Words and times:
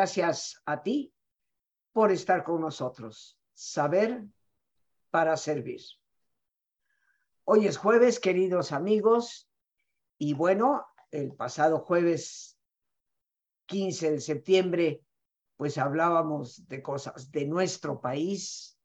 Gracias 0.00 0.62
a 0.64 0.82
ti 0.82 1.12
por 1.92 2.10
estar 2.10 2.42
con 2.42 2.62
nosotros. 2.62 3.38
Saber 3.52 4.24
para 5.10 5.36
servir. 5.36 5.82
Hoy 7.44 7.66
es 7.66 7.76
jueves, 7.76 8.18
queridos 8.18 8.72
amigos, 8.72 9.50
y 10.16 10.32
bueno, 10.32 10.86
el 11.10 11.34
pasado 11.34 11.80
jueves 11.80 12.58
15 13.66 14.12
de 14.12 14.20
septiembre, 14.20 15.04
pues 15.58 15.76
hablábamos 15.76 16.66
de 16.66 16.80
cosas 16.80 17.30
de 17.30 17.44
nuestro 17.44 18.00
país, 18.00 18.80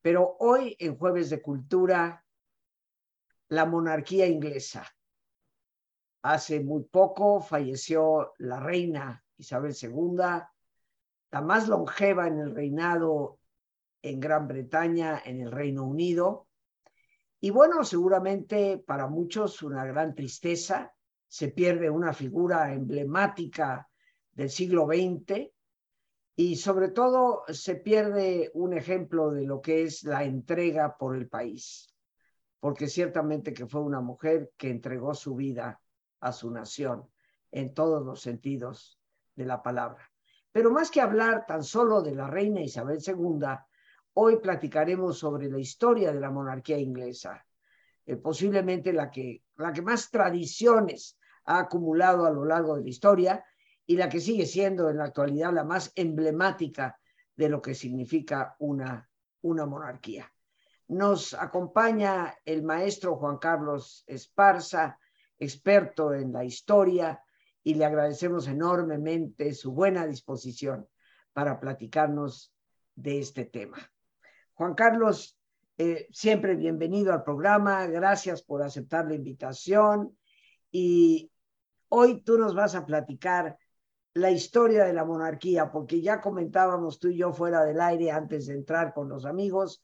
pero 0.00 0.36
hoy 0.38 0.76
en 0.78 0.96
jueves 0.96 1.28
de 1.30 1.42
cultura, 1.42 2.24
la 3.48 3.66
monarquía 3.66 4.28
inglesa. 4.28 4.86
Hace 6.22 6.60
muy 6.60 6.84
poco 6.84 7.40
falleció 7.40 8.32
la 8.38 8.60
reina 8.60 9.24
Isabel 9.40 9.74
II, 9.80 10.16
la 11.30 11.40
más 11.40 11.68
longeva 11.68 12.26
en 12.26 12.38
el 12.38 12.54
reinado 12.54 13.38
en 14.02 14.20
Gran 14.20 14.46
Bretaña, 14.46 15.22
en 15.24 15.40
el 15.40 15.50
Reino 15.50 15.84
Unido. 15.84 16.48
Y 17.40 17.50
bueno, 17.50 17.84
seguramente 17.84 18.78
para 18.78 19.06
muchos 19.06 19.62
una 19.62 19.84
gran 19.86 20.14
tristeza, 20.14 20.92
se 21.26 21.48
pierde 21.48 21.88
una 21.88 22.12
figura 22.12 22.72
emblemática 22.74 23.88
del 24.32 24.50
siglo 24.50 24.86
XX 24.86 25.50
y 26.36 26.56
sobre 26.56 26.88
todo 26.88 27.44
se 27.48 27.76
pierde 27.76 28.50
un 28.54 28.74
ejemplo 28.74 29.30
de 29.30 29.46
lo 29.46 29.60
que 29.60 29.82
es 29.84 30.02
la 30.04 30.24
entrega 30.24 30.96
por 30.98 31.16
el 31.16 31.28
país, 31.28 31.94
porque 32.58 32.88
ciertamente 32.88 33.52
que 33.52 33.66
fue 33.66 33.80
una 33.80 34.00
mujer 34.00 34.52
que 34.56 34.70
entregó 34.70 35.14
su 35.14 35.34
vida 35.34 35.80
a 36.20 36.32
su 36.32 36.50
nación 36.50 37.08
en 37.52 37.72
todos 37.72 38.04
los 38.04 38.20
sentidos 38.20 38.99
de 39.34 39.44
la 39.44 39.62
palabra. 39.62 40.10
Pero 40.52 40.70
más 40.70 40.90
que 40.90 41.00
hablar 41.00 41.46
tan 41.46 41.62
solo 41.62 42.02
de 42.02 42.14
la 42.14 42.26
reina 42.26 42.60
Isabel 42.60 42.98
II, 43.04 43.46
hoy 44.14 44.36
platicaremos 44.38 45.18
sobre 45.18 45.48
la 45.48 45.58
historia 45.58 46.12
de 46.12 46.20
la 46.20 46.30
monarquía 46.30 46.78
inglesa, 46.78 47.46
eh, 48.06 48.16
posiblemente 48.16 48.92
la 48.92 49.10
que, 49.10 49.44
la 49.56 49.72
que 49.72 49.82
más 49.82 50.10
tradiciones 50.10 51.18
ha 51.44 51.60
acumulado 51.60 52.26
a 52.26 52.30
lo 52.30 52.44
largo 52.44 52.76
de 52.76 52.82
la 52.82 52.88
historia 52.88 53.44
y 53.86 53.96
la 53.96 54.08
que 54.08 54.20
sigue 54.20 54.46
siendo 54.46 54.88
en 54.88 54.98
la 54.98 55.04
actualidad 55.04 55.52
la 55.52 55.64
más 55.64 55.92
emblemática 55.94 56.98
de 57.36 57.48
lo 57.48 57.62
que 57.62 57.74
significa 57.74 58.56
una, 58.58 59.08
una 59.42 59.66
monarquía. 59.66 60.32
Nos 60.88 61.34
acompaña 61.34 62.34
el 62.44 62.62
maestro 62.62 63.16
Juan 63.16 63.38
Carlos 63.38 64.04
Esparza, 64.06 64.98
experto 65.38 66.12
en 66.12 66.32
la 66.32 66.44
historia, 66.44 67.22
y 67.62 67.74
le 67.74 67.84
agradecemos 67.84 68.48
enormemente 68.48 69.52
su 69.54 69.72
buena 69.72 70.06
disposición 70.06 70.88
para 71.32 71.60
platicarnos 71.60 72.52
de 72.94 73.18
este 73.18 73.44
tema. 73.44 73.78
Juan 74.54 74.74
Carlos, 74.74 75.38
eh, 75.78 76.06
siempre 76.10 76.54
bienvenido 76.54 77.12
al 77.12 77.22
programa, 77.22 77.86
gracias 77.86 78.42
por 78.42 78.62
aceptar 78.62 79.06
la 79.06 79.14
invitación 79.14 80.16
y 80.70 81.30
hoy 81.88 82.22
tú 82.22 82.38
nos 82.38 82.54
vas 82.54 82.74
a 82.74 82.84
platicar 82.84 83.58
la 84.14 84.30
historia 84.30 84.84
de 84.84 84.92
la 84.92 85.04
monarquía, 85.04 85.70
porque 85.70 86.00
ya 86.00 86.20
comentábamos 86.20 86.98
tú 86.98 87.08
y 87.08 87.18
yo 87.18 87.32
fuera 87.32 87.64
del 87.64 87.80
aire 87.80 88.10
antes 88.10 88.46
de 88.46 88.54
entrar 88.54 88.92
con 88.92 89.08
los 89.08 89.24
amigos 89.24 89.82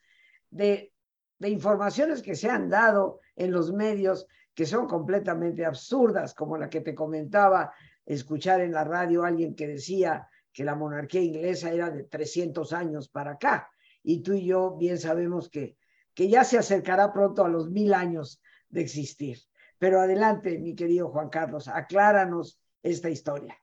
de, 0.50 0.92
de 1.38 1.48
informaciones 1.48 2.22
que 2.22 2.34
se 2.34 2.50
han 2.50 2.68
dado 2.68 3.20
en 3.36 3.52
los 3.52 3.72
medios 3.72 4.26
que 4.56 4.64
son 4.64 4.86
completamente 4.86 5.66
absurdas, 5.66 6.32
como 6.32 6.56
la 6.56 6.70
que 6.70 6.80
te 6.80 6.94
comentaba, 6.94 7.74
escuchar 8.06 8.62
en 8.62 8.72
la 8.72 8.84
radio 8.84 9.22
a 9.22 9.28
alguien 9.28 9.54
que 9.54 9.68
decía 9.68 10.30
que 10.50 10.64
la 10.64 10.74
monarquía 10.74 11.20
inglesa 11.20 11.70
era 11.70 11.90
de 11.90 12.04
300 12.04 12.72
años 12.72 13.10
para 13.10 13.32
acá. 13.32 13.70
Y 14.02 14.22
tú 14.22 14.32
y 14.32 14.46
yo 14.46 14.74
bien 14.78 14.96
sabemos 14.96 15.50
que, 15.50 15.76
que 16.14 16.28
ya 16.28 16.42
se 16.42 16.56
acercará 16.56 17.12
pronto 17.12 17.44
a 17.44 17.50
los 17.50 17.68
mil 17.68 17.92
años 17.92 18.40
de 18.70 18.80
existir. 18.80 19.36
Pero 19.78 20.00
adelante, 20.00 20.58
mi 20.58 20.74
querido 20.74 21.10
Juan 21.10 21.28
Carlos, 21.28 21.68
acláranos 21.68 22.58
esta 22.82 23.10
historia. 23.10 23.58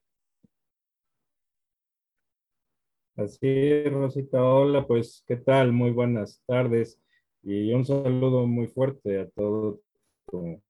Así 3.16 3.40
es, 3.42 3.92
Rosita. 3.92 4.44
Hola, 4.44 4.86
pues, 4.86 5.24
¿qué 5.26 5.38
tal? 5.38 5.74
Muy 5.74 5.90
buenas 5.90 6.44
tardes 6.46 7.00
y 7.42 7.74
un 7.74 7.84
saludo 7.84 8.46
muy 8.46 8.68
fuerte 8.68 9.20
a 9.20 9.30
todo 9.32 9.82
tu 10.28 10.62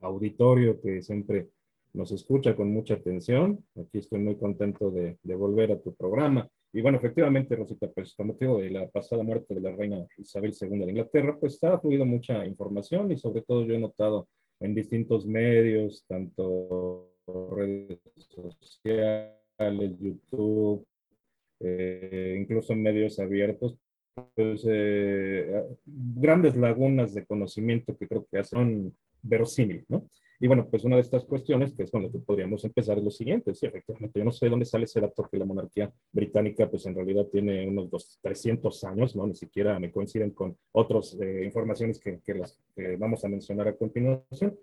auditorio 0.00 0.80
que 0.80 1.02
siempre 1.02 1.48
nos 1.94 2.10
escucha 2.12 2.54
con 2.54 2.72
mucha 2.72 2.94
atención. 2.94 3.64
Aquí 3.76 3.98
estoy 3.98 4.20
muy 4.20 4.36
contento 4.36 4.90
de, 4.90 5.16
volver 5.22 5.72
a 5.72 5.80
tu 5.80 5.94
programa. 5.94 6.48
Y 6.72 6.82
bueno, 6.82 6.98
efectivamente, 6.98 7.54
Rosita, 7.54 7.88
pues 7.88 8.14
con 8.14 8.28
motivo 8.28 8.58
de 8.58 8.70
la 8.70 8.88
pasada 8.88 9.22
muerte 9.22 9.54
de 9.54 9.60
la 9.60 9.70
reina 9.70 10.04
Isabel 10.18 10.52
II 10.60 10.80
de 10.80 10.90
Inglaterra, 10.90 11.36
pues 11.38 11.62
ha 11.62 11.78
fluido 11.78 12.04
mucha 12.04 12.44
información 12.44 13.12
y 13.12 13.16
sobre 13.16 13.42
todo 13.42 13.64
yo 13.64 13.74
he 13.74 13.78
notado 13.78 14.28
en 14.58 14.74
distintos 14.74 15.24
medios, 15.24 16.04
tanto 16.08 17.12
redes 17.52 18.00
sociales, 18.28 19.98
YouTube, 20.00 20.84
eh, 21.60 22.36
incluso 22.40 22.74
medios 22.74 23.20
abiertos, 23.20 23.76
pues, 24.34 24.64
eh, 24.68 25.64
grandes 25.86 26.56
lagunas 26.56 27.14
de 27.14 27.24
conocimiento 27.24 27.96
que 27.96 28.08
creo 28.08 28.26
que 28.30 28.42
son 28.42 28.94
verosímil, 29.24 29.84
¿no? 29.88 30.08
Y 30.40 30.46
bueno, 30.46 30.68
pues 30.68 30.84
una 30.84 30.96
de 30.96 31.02
estas 31.02 31.24
cuestiones, 31.24 31.72
que 31.72 31.84
es 31.84 31.90
con 31.90 32.02
lo 32.02 32.10
que 32.10 32.18
podríamos 32.18 32.64
empezar, 32.64 32.98
es 32.98 33.04
lo 33.04 33.10
siguiente. 33.10 33.54
Sí, 33.54 33.66
efectivamente, 33.66 34.18
yo 34.18 34.24
no 34.24 34.32
sé 34.32 34.48
dónde 34.48 34.66
sale 34.66 34.84
ese 34.84 35.00
dato 35.00 35.26
que 35.30 35.38
la 35.38 35.44
monarquía 35.44 35.92
británica, 36.12 36.68
pues 36.68 36.84
en 36.86 36.94
realidad 36.94 37.26
tiene 37.26 37.66
unos 37.68 37.88
dos, 37.88 38.18
300 38.20 38.84
años, 38.84 39.16
¿no? 39.16 39.26
Ni 39.26 39.34
siquiera 39.34 39.78
me 39.78 39.90
coinciden 39.92 40.32
con 40.32 40.56
otras 40.72 41.16
eh, 41.20 41.42
informaciones 41.44 41.98
que, 41.98 42.20
que 42.20 42.34
las 42.34 42.60
vamos 42.98 43.24
a 43.24 43.28
mencionar 43.28 43.68
a 43.68 43.76
continuación. 43.76 44.58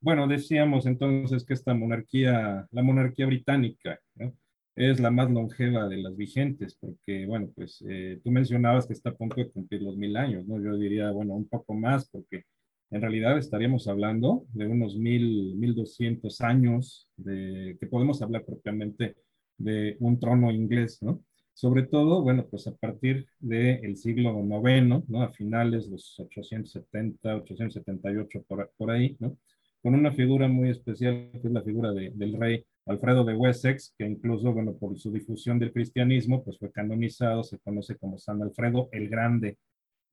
Bueno, 0.00 0.26
decíamos 0.26 0.86
entonces 0.86 1.44
que 1.44 1.54
esta 1.54 1.72
monarquía, 1.72 2.66
la 2.70 2.82
monarquía 2.82 3.26
británica, 3.26 3.98
¿no? 4.16 4.34
es 4.76 5.00
la 5.00 5.10
más 5.10 5.30
longeva 5.30 5.88
de 5.88 5.96
las 5.96 6.16
vigentes, 6.16 6.76
porque, 6.78 7.24
bueno, 7.26 7.50
pues 7.54 7.82
eh, 7.88 8.20
tú 8.22 8.30
mencionabas 8.30 8.86
que 8.86 8.92
está 8.92 9.10
a 9.10 9.14
punto 9.14 9.36
de 9.36 9.50
cumplir 9.50 9.82
los 9.82 9.96
mil 9.96 10.16
años, 10.16 10.46
¿no? 10.46 10.62
Yo 10.62 10.76
diría, 10.76 11.10
bueno, 11.10 11.34
un 11.34 11.48
poco 11.48 11.72
más, 11.72 12.08
porque 12.10 12.44
en 12.90 13.00
realidad 13.00 13.38
estaríamos 13.38 13.88
hablando 13.88 14.46
de 14.52 14.66
unos 14.66 14.96
mil, 14.96 15.56
mil 15.56 15.74
doscientos 15.74 16.40
años 16.40 17.08
de 17.16 17.76
que 17.80 17.86
podemos 17.86 18.22
hablar 18.22 18.44
propiamente 18.44 19.16
de 19.58 19.96
un 20.00 20.18
trono 20.20 20.50
inglés, 20.50 21.02
¿no? 21.02 21.22
Sobre 21.54 21.84
todo, 21.84 22.22
bueno, 22.22 22.46
pues 22.48 22.66
a 22.66 22.74
partir 22.74 23.26
del 23.40 23.96
siglo 23.96 24.38
IX, 24.38 25.04
¿no? 25.08 25.22
A 25.22 25.32
finales 25.32 25.86
de 25.86 25.92
los 25.92 26.18
870, 26.20 27.36
878, 27.36 28.44
por, 28.46 28.70
por 28.76 28.90
ahí, 28.90 29.16
¿no? 29.18 29.38
Con 29.82 29.94
una 29.94 30.12
figura 30.12 30.48
muy 30.48 30.70
especial, 30.70 31.30
que 31.32 31.48
es 31.48 31.52
la 31.52 31.62
figura 31.62 31.92
de, 31.92 32.10
del 32.14 32.34
rey 32.34 32.64
Alfredo 32.84 33.24
de 33.24 33.34
Wessex, 33.34 33.94
que 33.98 34.06
incluso, 34.06 34.52
bueno, 34.52 34.74
por 34.76 34.96
su 34.98 35.10
difusión 35.10 35.58
del 35.58 35.72
cristianismo, 35.72 36.44
pues 36.44 36.58
fue 36.58 36.70
canonizado, 36.70 37.42
se 37.42 37.58
conoce 37.58 37.96
como 37.96 38.18
San 38.18 38.42
Alfredo 38.42 38.88
el 38.92 39.08
Grande 39.08 39.58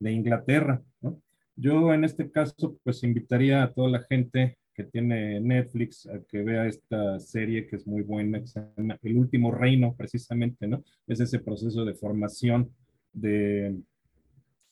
de 0.00 0.12
Inglaterra, 0.12 0.82
¿no? 1.00 1.20
Yo 1.56 1.94
en 1.94 2.04
este 2.04 2.30
caso, 2.30 2.78
pues 2.82 3.02
invitaría 3.04 3.62
a 3.62 3.72
toda 3.72 3.88
la 3.88 4.02
gente 4.02 4.58
que 4.74 4.84
tiene 4.84 5.40
Netflix 5.40 6.06
a 6.06 6.20
que 6.28 6.42
vea 6.42 6.66
esta 6.66 7.20
serie 7.20 7.66
que 7.66 7.76
es 7.76 7.86
muy 7.86 8.02
buena, 8.02 8.40
que 8.40 8.48
se 8.48 8.60
llama 8.76 8.98
El 9.02 9.16
Último 9.16 9.52
Reino, 9.52 9.94
precisamente, 9.96 10.66
¿no? 10.66 10.82
Es 11.06 11.20
ese 11.20 11.38
proceso 11.38 11.84
de 11.84 11.94
formación 11.94 12.70
de, 13.12 13.76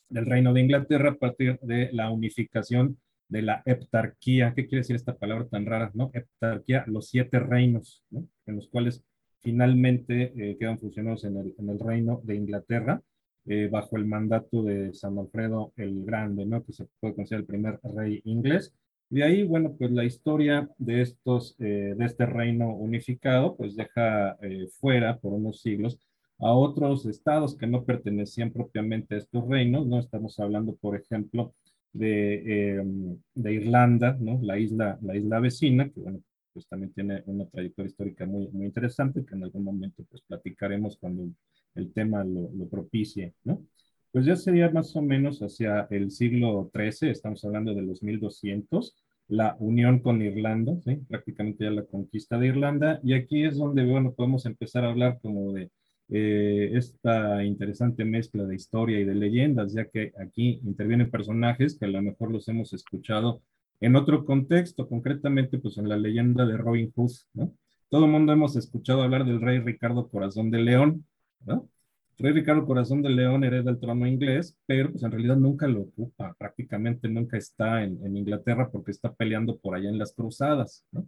del 0.09 0.25
Reino 0.25 0.53
de 0.53 0.61
Inglaterra 0.61 1.11
a 1.11 1.15
partir 1.15 1.57
de 1.61 1.89
la 1.93 2.11
unificación 2.11 2.97
de 3.29 3.41
la 3.41 3.63
heptarquía. 3.65 4.53
¿Qué 4.53 4.67
quiere 4.67 4.81
decir 4.81 4.95
esta 4.95 5.17
palabra 5.17 5.47
tan 5.47 5.65
rara? 5.65 5.89
¿no? 5.93 6.11
Heptarquía, 6.13 6.83
los 6.87 7.09
siete 7.09 7.39
reinos, 7.39 8.03
¿no? 8.11 8.27
en 8.45 8.55
los 8.57 8.67
cuales 8.67 9.03
finalmente 9.39 10.33
eh, 10.37 10.57
quedan 10.59 10.79
funcionados 10.79 11.23
en 11.23 11.37
el, 11.37 11.55
en 11.57 11.69
el, 11.69 11.79
reino 11.79 12.21
de 12.23 12.35
Inglaterra, 12.35 13.01
eh, 13.45 13.67
bajo 13.71 13.97
el 13.97 14.05
mandato 14.05 14.63
de 14.63 14.93
San 14.93 15.17
Alfredo 15.17 15.73
el 15.77 16.03
Grande, 16.05 16.45
¿no? 16.45 16.63
que 16.63 16.73
se 16.73 16.85
puede 16.99 17.15
considerar 17.15 17.41
el 17.41 17.47
primer 17.47 17.79
rey 17.83 18.21
inglés. 18.25 18.73
De 19.09 19.23
ahí, 19.23 19.43
bueno, 19.43 19.75
pues 19.77 19.91
la 19.91 20.05
historia 20.05 20.69
de, 20.77 21.01
estos, 21.01 21.55
eh, 21.59 21.93
de 21.97 22.05
este 22.05 22.25
reino 22.25 22.73
unificado, 22.75 23.55
pues 23.55 23.75
deja 23.75 24.37
fuera 24.79 25.17
por 25.19 25.33
unos 25.33 25.61
siglos 25.61 25.99
a 26.39 26.53
otros 26.53 27.05
estados 27.05 27.55
que 27.55 27.67
no 27.67 27.83
pertenecían 27.85 28.51
propiamente 28.51 29.15
a 29.15 29.17
estos 29.19 29.47
reinos, 29.47 29.87
¿no? 29.87 29.99
Estamos 29.99 30.39
hablando, 30.39 30.75
por 30.75 30.95
ejemplo, 30.95 31.53
de, 31.93 32.77
em, 32.79 33.17
de, 33.35 33.53
Irlanda, 33.53 34.17
¿no? 34.19 34.39
La 34.41 34.57
isla, 34.59 34.97
la 35.01 35.15
isla 35.15 35.39
vecina, 35.39 35.89
que 35.89 36.01
bueno, 36.01 36.19
pues 36.53 36.67
también 36.67 36.93
tiene 36.93 37.23
una 37.27 37.45
trayectoria 37.47 37.89
histórica 37.89 38.25
muy, 38.25 38.47
muy 38.49 38.65
interesante, 38.65 39.25
que 39.25 39.35
en 39.35 39.43
algún 39.43 39.63
momento 39.63 40.03
pues 40.09 40.21
platicaremos 40.23 40.97
cuando 40.97 41.29
el 41.75 41.91
tema 41.93 42.23
lo, 42.23 42.49
lo 42.53 42.67
propicie, 42.67 43.33
¿no? 43.43 43.65
Pues 44.11 44.25
ya 44.25 44.35
sería 44.35 44.69
más 44.69 44.95
o 44.95 45.01
menos 45.01 45.39
hacia 45.39 45.87
el 45.89 46.11
siglo 46.11 46.71
XIII, 46.71 47.09
estamos 47.09 47.43
hablando 47.45 47.73
de 47.73 47.81
los 47.81 48.03
1200, 48.03 48.95
la 49.27 49.55
unión 49.59 49.99
con 49.99 50.21
Irlanda, 50.21 50.73
¿sí? 50.85 50.97
prácticamente 51.07 51.63
ya 51.63 51.71
la 51.71 51.85
conquista 51.85 52.37
de 52.37 52.47
Irlanda, 52.47 52.99
y 53.03 53.13
aquí 53.13 53.43
es 53.43 53.57
donde, 53.57 53.83
bueno, 53.85 54.13
podemos 54.13 54.45
empezar 54.45 54.85
a 54.85 54.91
hablar 54.91 55.19
como 55.19 55.53
de 55.53 55.71
eh, 56.09 56.71
esta 56.73 57.43
interesante 57.43 58.05
mezcla 58.05 58.43
de 58.43 58.55
historia 58.55 58.99
y 58.99 59.05
de 59.05 59.15
leyendas, 59.15 59.73
ya 59.73 59.85
que 59.85 60.13
aquí 60.19 60.59
intervienen 60.63 61.09
personajes 61.09 61.77
que 61.77 61.85
a 61.85 61.87
lo 61.87 62.01
mejor 62.03 62.31
los 62.31 62.47
hemos 62.49 62.73
escuchado 62.73 63.41
en 63.79 63.95
otro 63.95 64.25
contexto, 64.25 64.87
concretamente 64.87 65.57
pues 65.57 65.77
en 65.77 65.89
la 65.89 65.97
leyenda 65.97 66.45
de 66.45 66.57
Robin 66.57 66.91
Hood, 66.95 67.13
¿no? 67.33 67.51
Todo 67.89 68.05
el 68.05 68.11
mundo 68.11 68.33
hemos 68.33 68.55
escuchado 68.55 69.03
hablar 69.03 69.25
del 69.25 69.41
rey 69.41 69.59
Ricardo 69.59 70.07
Corazón 70.07 70.51
de 70.51 70.59
León, 70.59 71.05
¿no? 71.45 71.69
Rey 72.17 72.31
Ricardo 72.31 72.65
Corazón 72.65 73.01
de 73.01 73.09
León 73.09 73.43
hereda 73.43 73.71
el 73.71 73.79
trono 73.79 74.05
inglés, 74.05 74.55
pero 74.65 74.91
pues 74.91 75.03
en 75.03 75.11
realidad 75.11 75.35
nunca 75.35 75.67
lo 75.67 75.81
ocupa, 75.81 76.35
prácticamente 76.37 77.09
nunca 77.09 77.37
está 77.37 77.83
en, 77.83 78.15
Inglaterra 78.15 78.69
porque 78.71 78.91
está 78.91 79.13
peleando 79.13 79.57
por 79.57 79.75
allá 79.75 79.89
en 79.89 79.97
las 79.97 80.13
cruzadas, 80.13 80.85
¿no? 80.91 81.07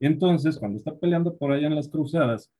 Entonces, 0.00 0.58
cuando 0.58 0.78
está 0.78 0.96
peleando 0.96 1.36
por 1.36 1.52
allá 1.52 1.68
en 1.68 1.76
las 1.76 1.88
cruzadas, 1.88 2.50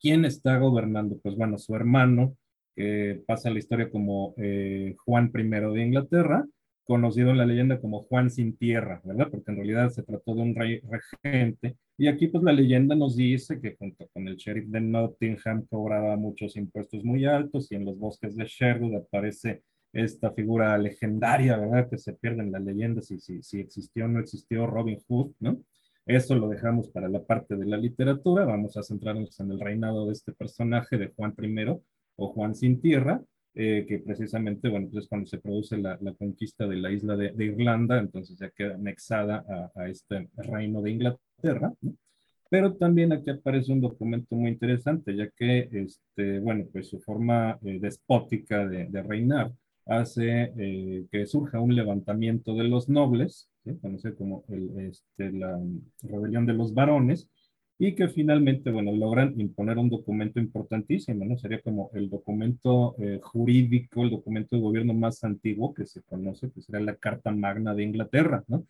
¿quién 0.00 0.24
está 0.24 0.58
gobernando? 0.58 1.18
Pues 1.22 1.36
bueno, 1.36 1.56
su 1.56 1.74
hermano, 1.76 2.36
que 2.74 3.22
pasa 3.26 3.50
la 3.50 3.60
historia 3.60 3.90
como 3.90 4.34
eh, 4.36 4.96
Juan 5.04 5.30
I 5.34 5.42
de 5.42 5.82
Inglaterra, 5.82 6.44
conocido 6.88 7.30
en 7.30 7.36
la 7.36 7.44
leyenda 7.44 7.80
como 7.80 8.02
Juan 8.04 8.30
sin 8.30 8.56
tierra, 8.56 9.02
¿verdad? 9.04 9.28
Porque 9.30 9.50
en 9.50 9.58
realidad 9.58 9.90
se 9.90 10.02
trató 10.02 10.34
de 10.34 10.40
un 10.40 10.54
rey 10.54 10.80
regente. 10.80 11.76
Y 11.98 12.08
aquí 12.08 12.28
pues 12.28 12.42
la 12.42 12.52
leyenda 12.52 12.96
nos 12.96 13.14
dice 13.14 13.60
que 13.60 13.76
junto 13.76 14.08
con 14.08 14.26
el 14.26 14.36
sheriff 14.36 14.68
de 14.68 14.80
Nottingham 14.80 15.66
cobraba 15.66 16.16
muchos 16.16 16.56
impuestos 16.56 17.04
muy 17.04 17.26
altos 17.26 17.70
y 17.70 17.74
en 17.74 17.84
los 17.84 17.98
bosques 17.98 18.34
de 18.36 18.46
Sherwood 18.46 18.96
aparece 18.96 19.62
esta 19.92 20.32
figura 20.32 20.78
legendaria, 20.78 21.58
¿verdad? 21.58 21.90
Que 21.90 21.98
se 21.98 22.14
pierde 22.14 22.42
en 22.42 22.52
la 22.52 22.58
leyenda 22.58 23.02
si, 23.02 23.20
si, 23.20 23.42
si 23.42 23.60
existió 23.60 24.06
o 24.06 24.08
no 24.08 24.20
existió 24.20 24.66
Robin 24.66 24.98
Hood, 25.08 25.32
¿no? 25.40 25.60
Eso 26.06 26.34
lo 26.36 26.48
dejamos 26.48 26.88
para 26.88 27.10
la 27.10 27.22
parte 27.22 27.54
de 27.54 27.66
la 27.66 27.76
literatura. 27.76 28.46
Vamos 28.46 28.78
a 28.78 28.82
centrarnos 28.82 29.38
en 29.40 29.50
el 29.50 29.60
reinado 29.60 30.06
de 30.06 30.12
este 30.12 30.32
personaje 30.32 30.96
de 30.96 31.08
Juan 31.08 31.34
I 31.38 31.66
o 32.16 32.32
Juan 32.32 32.54
sin 32.54 32.80
tierra, 32.80 33.22
eh, 33.54 33.84
que 33.88 33.98
precisamente, 33.98 34.68
bueno, 34.68 34.88
pues 34.90 35.04
es 35.04 35.08
cuando 35.08 35.26
se 35.26 35.38
produce 35.38 35.76
la, 35.78 35.98
conquista 36.18 36.66
de 36.66 36.76
la 36.76 36.92
isla 36.92 37.16
de, 37.16 37.44
Irlanda, 37.44 37.98
entonces 37.98 38.38
ya 38.38 38.50
queda 38.50 38.74
anexada 38.74 39.44
a, 39.74 39.88
este 39.88 40.28
reino 40.36 40.80
de 40.82 40.90
Inglaterra. 40.92 41.72
Pero 42.50 42.74
también 42.74 43.12
aquí 43.12 43.30
aparece 43.30 43.72
un 43.72 43.80
documento 43.80 44.34
muy 44.34 44.50
interesante, 44.50 45.14
ya 45.14 45.28
que, 45.30 45.68
este, 45.72 46.38
bueno, 46.38 46.66
pues 46.72 46.88
su 46.88 47.00
forma 47.00 47.58
eh, 47.62 47.78
despótica 47.80 48.66
de, 48.66 49.02
reinar 49.02 49.52
hace 49.86 50.52
eh, 50.56 51.06
que 51.10 51.26
surja 51.26 51.60
un 51.60 51.74
levantamiento 51.74 52.54
de 52.54 52.64
los 52.64 52.88
nobles, 52.88 53.50
conoce 53.82 54.14
como 54.14 54.44
este, 54.78 55.32
la 55.32 55.58
rebelión 56.02 56.46
de 56.46 56.54
los 56.54 56.72
varones, 56.72 57.28
y 57.78 57.94
que 57.94 58.08
finalmente, 58.08 58.70
bueno, 58.70 58.90
logran 58.92 59.40
imponer 59.40 59.78
un 59.78 59.88
documento 59.88 60.40
importantísimo, 60.40 61.24
¿no? 61.24 61.38
Sería 61.38 61.60
como 61.60 61.90
el 61.94 62.10
documento 62.10 62.96
eh, 62.98 63.20
jurídico, 63.22 64.02
el 64.02 64.10
documento 64.10 64.56
de 64.56 64.62
gobierno 64.62 64.94
más 64.94 65.22
antiguo 65.22 65.72
que 65.74 65.86
se 65.86 66.02
conoce, 66.02 66.50
que 66.50 66.60
será 66.60 66.80
la 66.80 66.96
Carta 66.96 67.30
Magna 67.30 67.74
de 67.74 67.84
Inglaterra, 67.84 68.42
¿no? 68.48 68.66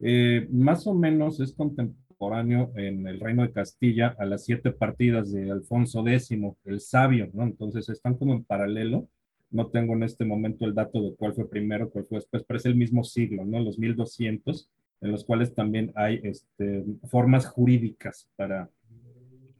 Eh, 0.00 0.48
más 0.50 0.86
o 0.88 0.94
menos 0.94 1.38
es 1.40 1.52
contemporáneo 1.52 2.72
en 2.76 3.06
el 3.06 3.20
Reino 3.20 3.42
de 3.42 3.52
Castilla 3.52 4.16
a 4.18 4.26
las 4.26 4.44
siete 4.44 4.72
partidas 4.72 5.32
de 5.32 5.50
Alfonso 5.50 6.06
X, 6.06 6.30
el 6.64 6.80
sabio, 6.80 7.30
¿no? 7.32 7.44
Entonces 7.44 7.88
están 7.88 8.16
como 8.16 8.34
en 8.34 8.44
paralelo, 8.44 9.08
no 9.50 9.68
tengo 9.68 9.94
en 9.94 10.02
este 10.02 10.24
momento 10.24 10.64
el 10.64 10.74
dato 10.74 11.00
de 11.00 11.14
cuál 11.14 11.32
fue 11.32 11.48
primero, 11.48 11.90
cuál 11.90 12.06
fue 12.06 12.18
después, 12.18 12.44
pero 12.46 12.58
es 12.58 12.66
el 12.66 12.74
mismo 12.74 13.04
siglo, 13.04 13.44
¿no? 13.44 13.60
Los 13.60 13.78
1200, 13.78 14.68
en 15.00 15.12
los 15.12 15.24
cuales 15.24 15.54
también 15.54 15.92
hay 15.94 16.20
este, 16.22 16.84
formas 17.06 17.46
jurídicas 17.46 18.28
para, 18.36 18.70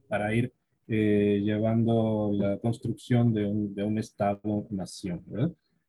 para 0.09 0.35
ir 0.35 0.53
eh, 0.89 1.41
llevando 1.45 2.31
la 2.33 2.59
construcción 2.59 3.33
de 3.35 3.45
un, 3.47 3.75
de 3.75 3.85
un 3.85 3.99
Estado-nación. 3.99 5.23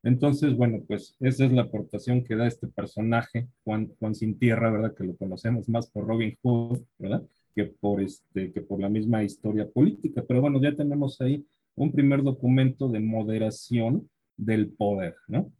Entonces, 0.02 0.56
bueno, 0.56 0.82
pues 0.86 1.16
esa 1.20 1.44
es 1.44 1.52
la 1.52 1.62
aportación 1.62 2.24
que 2.24 2.36
da 2.36 2.46
este 2.46 2.66
personaje, 2.66 3.48
Juan, 3.64 3.92
Juan 3.98 4.14
Sin 4.14 4.38
Tierra, 4.38 4.70
¿verdad? 4.70 4.94
Que 4.94 5.04
lo 5.04 5.16
conocemos 5.16 5.68
más 5.68 5.90
por 5.90 6.06
Robin 6.06 6.36
Hood, 6.42 6.80
¿verdad? 6.98 7.22
Que 7.54 7.64
por, 7.64 8.00
este, 8.00 8.52
que 8.52 8.60
por 8.62 8.80
la 8.80 8.88
misma 8.88 9.22
historia 9.22 9.68
política. 9.68 10.24
Pero 10.26 10.40
bueno, 10.40 10.60
ya 10.60 10.74
tenemos 10.74 11.20
ahí 11.20 11.44
un 11.74 11.92
primer 11.92 12.22
documento 12.22 12.88
de 12.88 13.00
moderación 13.00 14.08
del 14.36 14.70
poder, 14.70 15.16
¿no? 15.28 15.52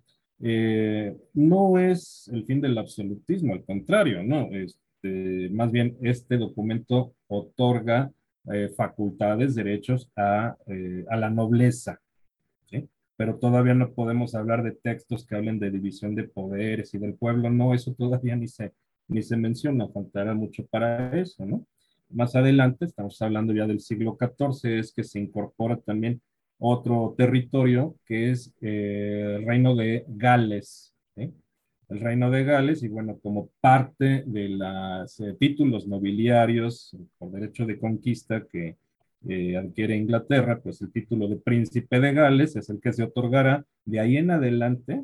Eh, 0.43 1.17
no 1.35 1.79
es 1.79 2.29
el 2.33 2.45
fin 2.45 2.61
del 2.61 2.79
absolutismo, 2.79 3.53
al 3.53 3.65
contrario, 3.65 4.23
¿no? 4.23 4.49
Este, 4.53 5.51
más 5.51 5.71
bien, 5.71 5.97
este 6.01 6.39
documento 6.39 7.15
otorga 7.29 8.11
eh, 8.51 8.71
facultades, 8.75 9.55
derechos 9.55 10.11
a, 10.17 10.57
eh, 10.67 11.05
a, 11.11 11.17
la 11.17 11.29
nobleza, 11.29 12.01
¿sí? 12.71 12.89
Pero 13.17 13.37
todavía 13.37 13.75
no 13.75 13.93
podemos 13.93 14.35
hablar 14.35 14.63
de 14.63 14.73
textos 14.73 15.27
que 15.27 15.37
hablen 15.37 15.59
de 15.59 15.71
división 15.71 16.15
de 16.15 16.25
poderes 16.25 16.95
y 16.95 16.99
del 16.99 17.15
pueblo, 17.15 17.51
no, 17.51 17.75
eso 17.75 17.93
todavía 17.93 18.35
ni 18.35 18.49
se, 18.49 18.73
ni 19.09 19.23
se 19.23 19.37
menciona, 19.37 19.89
faltará 19.89 20.33
mucho 20.33 20.65
para 20.67 21.19
eso, 21.21 21.45
¿no? 21.45 21.67
Más 22.09 22.35
adelante, 22.35 22.87
estamos 22.87 23.21
hablando 23.21 23.53
ya 23.53 23.67
del 23.67 23.81
siglo 23.81 24.17
XIV, 24.19 24.79
es 24.79 24.93
que 24.93 25.05
se 25.05 25.21
incorpora 25.21 25.77
también 25.77 26.23
otro 26.61 27.15
territorio 27.17 27.97
que 28.07 28.31
es 28.31 28.53
eh, 28.61 29.37
el 29.39 29.47
reino 29.47 29.75
de 29.75 30.05
Gales. 30.09 30.95
El 31.17 31.99
reino 31.99 32.31
de 32.31 32.45
Gales, 32.45 32.85
y 32.85 32.89
bueno, 32.89 33.19
como 33.21 33.51
parte 33.61 34.23
de 34.25 34.49
los 34.51 35.19
eh, 35.19 35.35
títulos 35.41 35.89
nobiliarios 35.89 36.97
por 37.19 37.33
derecho 37.33 37.67
de 37.67 37.81
conquista 37.81 38.47
que 38.47 38.77
eh, 39.29 39.57
adquiere 39.57 39.97
Inglaterra, 39.97 40.61
pues 40.63 40.81
el 40.83 40.93
título 40.93 41.27
de 41.27 41.37
príncipe 41.37 41.99
de 41.99 42.13
Gales 42.13 42.55
es 42.55 42.71
el 42.71 42.81
que 42.81 42.93
se 42.93 43.03
otorgará 43.03 43.65
de 43.85 43.99
ahí 43.99 44.19
en 44.19 44.31
adelante 44.31 45.03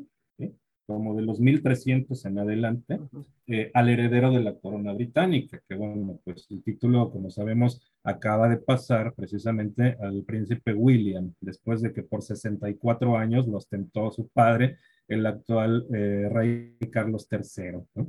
como 0.87 1.13
de 1.15 1.21
los 1.21 1.39
1300 1.39 2.25
en 2.25 2.39
adelante, 2.39 2.99
eh, 3.45 3.69
al 3.73 3.89
heredero 3.89 4.31
de 4.31 4.41
la 4.41 4.55
corona 4.55 4.93
británica, 4.93 5.61
que 5.67 5.75
bueno, 5.75 6.17
pues 6.23 6.47
el 6.49 6.63
título, 6.63 7.11
como 7.11 7.29
sabemos, 7.29 7.81
acaba 8.07 8.47
de 8.47 8.57
pasar 8.57 9.13
precisamente 9.13 9.97
al 10.01 10.23
príncipe 10.23 10.73
William, 10.73 11.33
después 11.41 11.81
de 11.81 11.91
que 11.91 12.03
por 12.03 12.21
64 12.21 13.17
años 13.17 13.47
lo 13.47 13.57
ostentó 13.57 14.11
su 14.11 14.29
padre, 14.29 14.77
el 15.09 15.25
actual 15.25 15.85
eh, 15.93 16.29
rey 16.31 16.77
Carlos 16.89 17.27
III. 17.29 18.05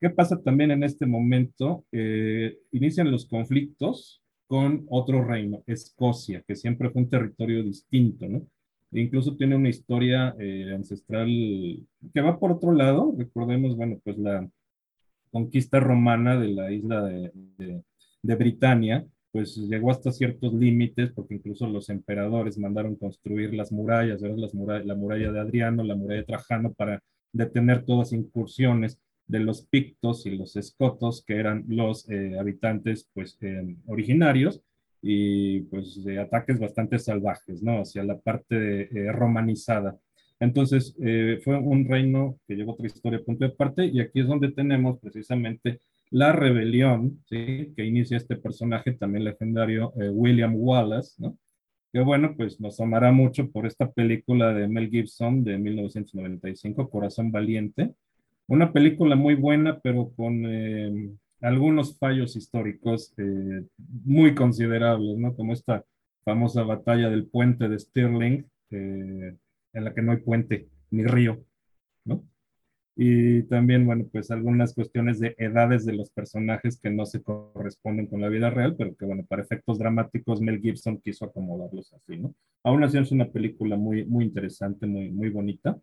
¿Qué 0.00 0.10
pasa 0.10 0.38
también 0.42 0.70
en 0.70 0.84
este 0.84 1.06
momento? 1.06 1.86
Eh, 1.92 2.58
inician 2.72 3.10
los 3.10 3.24
conflictos 3.24 4.22
con 4.46 4.86
otro 4.90 5.24
reino, 5.24 5.62
Escocia, 5.66 6.42
que 6.46 6.54
siempre 6.54 6.90
fue 6.90 7.02
un 7.02 7.10
territorio 7.10 7.62
distinto, 7.62 8.28
¿no? 8.28 8.46
incluso 8.92 9.34
tiene 9.36 9.56
una 9.56 9.70
historia 9.70 10.34
eh, 10.38 10.72
ancestral 10.74 11.28
que 12.14 12.20
va 12.20 12.38
por 12.38 12.52
otro 12.52 12.72
lado. 12.72 13.14
Recordemos, 13.16 13.76
bueno, 13.76 13.98
pues 14.04 14.18
la 14.18 14.48
conquista 15.30 15.80
romana 15.80 16.38
de 16.38 16.48
la 16.48 16.70
isla 16.70 17.02
de, 17.04 17.32
de, 18.22 18.34
Britania, 18.34 19.06
pues 19.32 19.56
llegó 19.56 19.90
hasta 19.90 20.12
ciertos 20.12 20.54
límites, 20.54 21.10
porque 21.12 21.34
incluso 21.34 21.66
los 21.68 21.90
emperadores 21.90 22.58
mandaron 22.58 22.96
construir 22.96 23.54
las 23.54 23.72
murallas, 23.72 24.20
Las 24.22 24.54
la 24.54 24.94
muralla 24.94 25.32
de 25.32 25.40
Adriano, 25.40 25.82
la 25.82 25.96
muralla 25.96 26.20
de 26.20 26.26
Trajano, 26.26 26.72
para 26.72 27.02
detener 27.32 27.84
todas 27.84 28.12
incursiones 28.12 28.98
de 29.26 29.40
los 29.40 29.62
pictos 29.62 30.24
y 30.26 30.30
los 30.36 30.56
escotos, 30.56 31.22
que 31.24 31.36
eran 31.36 31.64
los 31.68 32.08
eh, 32.08 32.38
habitantes 32.38 33.08
pues, 33.12 33.36
eh, 33.42 33.76
originarios, 33.86 34.62
y 35.00 35.60
pues 35.62 36.04
ataques 36.18 36.58
bastante 36.58 36.98
salvajes, 36.98 37.62
¿no? 37.62 37.82
Hacia 37.82 38.02
la 38.02 38.18
parte 38.18 38.82
eh, 38.82 39.12
romanizada. 39.12 39.96
Entonces, 40.40 40.94
fue 41.42 41.56
un 41.56 41.88
reino 41.88 42.38
que 42.46 42.54
llevó 42.54 42.72
otra 42.72 42.86
historia 42.86 43.24
punto 43.24 43.44
de 43.44 43.50
parte 43.50 43.86
y 43.86 44.00
aquí 44.00 44.20
es 44.20 44.28
donde 44.28 44.52
tenemos 44.52 44.98
precisamente 45.00 45.80
la 46.10 46.32
rebelión, 46.32 47.22
¿sí? 47.28 47.72
Que 47.76 47.84
inicia 47.84 48.16
este 48.16 48.36
personaje 48.36 48.92
también 48.92 49.24
legendario, 49.24 49.92
eh, 50.00 50.08
William 50.10 50.54
Wallace, 50.56 51.14
¿no? 51.18 51.38
Que 51.92 52.00
bueno, 52.00 52.34
pues 52.36 52.60
nos 52.60 52.80
amará 52.80 53.12
mucho 53.12 53.50
por 53.50 53.66
esta 53.66 53.90
película 53.90 54.52
de 54.52 54.68
Mel 54.68 54.90
Gibson 54.90 55.42
de 55.44 55.58
1995, 55.58 56.90
Corazón 56.90 57.32
Valiente. 57.32 57.94
Una 58.46 58.72
película 58.72 59.16
muy 59.16 59.34
buena, 59.34 59.78
pero 59.80 60.10
con 60.14 60.44
algunos 61.40 61.96
fallos 61.98 62.36
históricos 62.36 63.14
eh, 63.16 63.64
muy 64.04 64.34
considerables, 64.34 65.18
¿no? 65.18 65.34
Como 65.34 65.52
esta 65.52 65.84
famosa 66.24 66.62
batalla 66.62 67.08
del 67.10 67.26
puente 67.26 67.68
de 67.68 67.78
Stirling, 67.78 68.46
eh, 68.70 69.36
en 69.72 69.84
la 69.84 69.94
que 69.94 70.02
no 70.02 70.12
hay 70.12 70.18
puente 70.18 70.68
ni 70.90 71.04
río, 71.04 71.44
¿no? 72.04 72.24
Y 73.00 73.44
también, 73.44 73.86
bueno, 73.86 74.06
pues 74.10 74.28
algunas 74.32 74.74
cuestiones 74.74 75.20
de 75.20 75.36
edades 75.38 75.86
de 75.86 75.92
los 75.92 76.10
personajes 76.10 76.80
que 76.80 76.90
no 76.90 77.06
se 77.06 77.22
corresponden 77.22 78.08
con 78.08 78.20
la 78.20 78.28
vida 78.28 78.50
real, 78.50 78.74
pero 78.76 78.96
que, 78.96 79.04
bueno, 79.06 79.24
para 79.24 79.42
efectos 79.42 79.78
dramáticos 79.78 80.40
Mel 80.40 80.60
Gibson 80.60 80.98
quiso 80.98 81.24
acomodarlos 81.24 81.92
así, 81.92 82.16
¿no? 82.16 82.34
Aún 82.64 82.82
así 82.82 82.98
es 82.98 83.12
una 83.12 83.30
película 83.30 83.76
muy, 83.76 84.04
muy 84.04 84.24
interesante, 84.24 84.88
muy, 84.88 85.10
muy 85.10 85.30
bonita. 85.30 85.78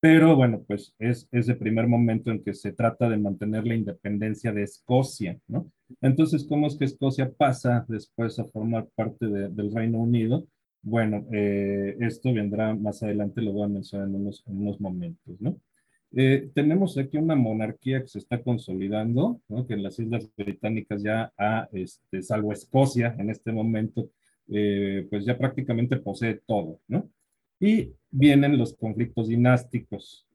Pero 0.00 0.34
bueno, 0.34 0.64
pues 0.66 0.92
es 0.98 1.28
ese 1.30 1.54
primer 1.54 1.86
momento 1.86 2.32
en 2.32 2.42
que 2.42 2.52
se 2.52 2.72
trata 2.72 3.08
de 3.08 3.18
mantener 3.18 3.64
la 3.64 3.76
independencia 3.76 4.52
de 4.52 4.64
Escocia, 4.64 5.38
¿no? 5.46 5.70
Entonces, 6.00 6.44
¿cómo 6.48 6.66
es 6.66 6.76
que 6.76 6.86
Escocia 6.86 7.30
pasa 7.30 7.86
después 7.88 8.40
a 8.40 8.44
formar 8.44 8.88
parte 8.96 9.28
del 9.28 9.72
Reino 9.72 9.98
Unido? 9.98 10.48
Bueno, 10.82 11.24
eh, 11.32 11.96
esto 12.00 12.32
vendrá 12.34 12.74
más 12.74 13.04
adelante, 13.04 13.40
lo 13.40 13.52
voy 13.52 13.66
a 13.66 13.68
mencionar 13.68 14.08
en 14.08 14.16
unos, 14.16 14.42
en 14.48 14.58
unos 14.58 14.80
momentos, 14.80 15.40
¿no? 15.40 15.56
Eh, 16.18 16.50
tenemos 16.54 16.96
aquí 16.96 17.18
una 17.18 17.36
monarquía 17.36 18.00
que 18.00 18.08
se 18.08 18.20
está 18.20 18.42
consolidando, 18.42 19.42
que 19.68 19.74
en 19.74 19.82
las 19.82 19.98
Islas 19.98 20.30
Británicas 20.34 21.02
ya 21.02 21.30
este, 21.72 22.22
salvo 22.22 22.52
Escocia 22.52 23.14
en 23.18 23.28
este 23.28 23.52
momento, 23.52 24.08
eh, 24.48 25.06
pues 25.10 25.26
ya 25.26 25.36
prácticamente 25.36 25.98
posee 25.98 26.40
todo, 26.46 26.80
¿no? 26.88 27.10
Y 27.60 27.92
vienen 28.10 28.56
los 28.56 28.74
conflictos 28.74 29.28
dinásticos. 29.28 30.26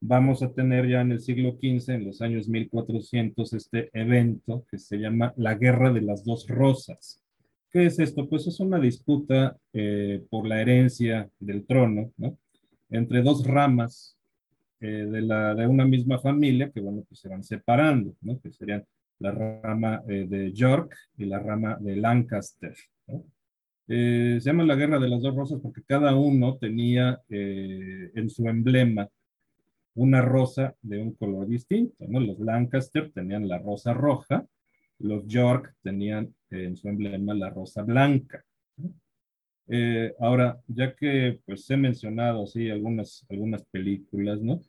Vamos 0.00 0.40
a 0.44 0.52
tener 0.52 0.88
ya 0.88 1.00
en 1.00 1.10
el 1.10 1.20
siglo 1.20 1.58
XV, 1.60 1.94
en 1.94 2.04
los 2.04 2.22
años 2.22 2.46
1400, 2.46 3.54
este 3.54 3.90
evento 3.92 4.64
que 4.70 4.78
se 4.78 4.98
llama 4.98 5.34
la 5.36 5.56
Guerra 5.56 5.92
de 5.92 6.02
las 6.02 6.24
Dos 6.24 6.46
Rosas. 6.46 7.20
¿Qué 7.72 7.86
es 7.86 7.98
esto? 7.98 8.28
Pues 8.28 8.46
es 8.46 8.60
una 8.60 8.78
disputa 8.78 9.58
eh, 9.72 10.22
por 10.30 10.46
la 10.46 10.60
herencia 10.60 11.28
del 11.40 11.66
trono, 11.66 12.12
¿no? 12.18 12.38
Entre 12.88 13.20
dos 13.22 13.44
ramas 13.44 14.13
eh, 14.84 15.06
de, 15.06 15.22
la, 15.22 15.54
de 15.54 15.66
una 15.66 15.86
misma 15.86 16.18
familia 16.18 16.70
que, 16.70 16.78
bueno, 16.78 17.04
pues 17.08 17.18
se 17.18 17.30
van 17.30 17.42
separando, 17.42 18.14
¿no? 18.20 18.38
Que 18.38 18.52
serían 18.52 18.84
la 19.18 19.30
rama 19.30 20.02
eh, 20.06 20.26
de 20.28 20.52
York 20.52 20.94
y 21.16 21.24
la 21.24 21.38
rama 21.38 21.78
de 21.80 21.96
Lancaster, 21.96 22.74
¿no? 23.06 23.24
Eh, 23.88 24.36
se 24.40 24.50
llama 24.50 24.64
la 24.64 24.74
Guerra 24.74 24.98
de 24.98 25.08
las 25.08 25.22
Dos 25.22 25.34
Rosas 25.34 25.58
porque 25.62 25.82
cada 25.86 26.14
uno 26.14 26.58
tenía 26.58 27.18
en 27.30 28.28
su 28.28 28.46
emblema 28.46 29.08
una 29.94 30.20
rosa 30.20 30.74
de 30.82 30.98
un 31.00 31.14
color 31.14 31.46
distinto, 31.48 32.04
¿no? 32.06 32.20
Los 32.20 32.38
Lancaster 32.38 33.10
tenían 33.10 33.48
la 33.48 33.58
rosa 33.58 33.94
roja, 33.94 34.46
los 34.98 35.26
York 35.26 35.74
tenían 35.82 36.34
en 36.50 36.76
su 36.76 36.88
emblema 36.90 37.32
la 37.32 37.48
rosa 37.48 37.82
blanca. 37.82 38.44
ahora, 40.20 40.60
ya 40.66 40.94
que 40.94 41.40
pues 41.46 41.70
he 41.70 41.76
mencionado 41.78 42.42
así 42.42 42.68
algunas, 42.68 43.24
algunas 43.30 43.64
películas, 43.64 44.42
¿no? 44.42 44.60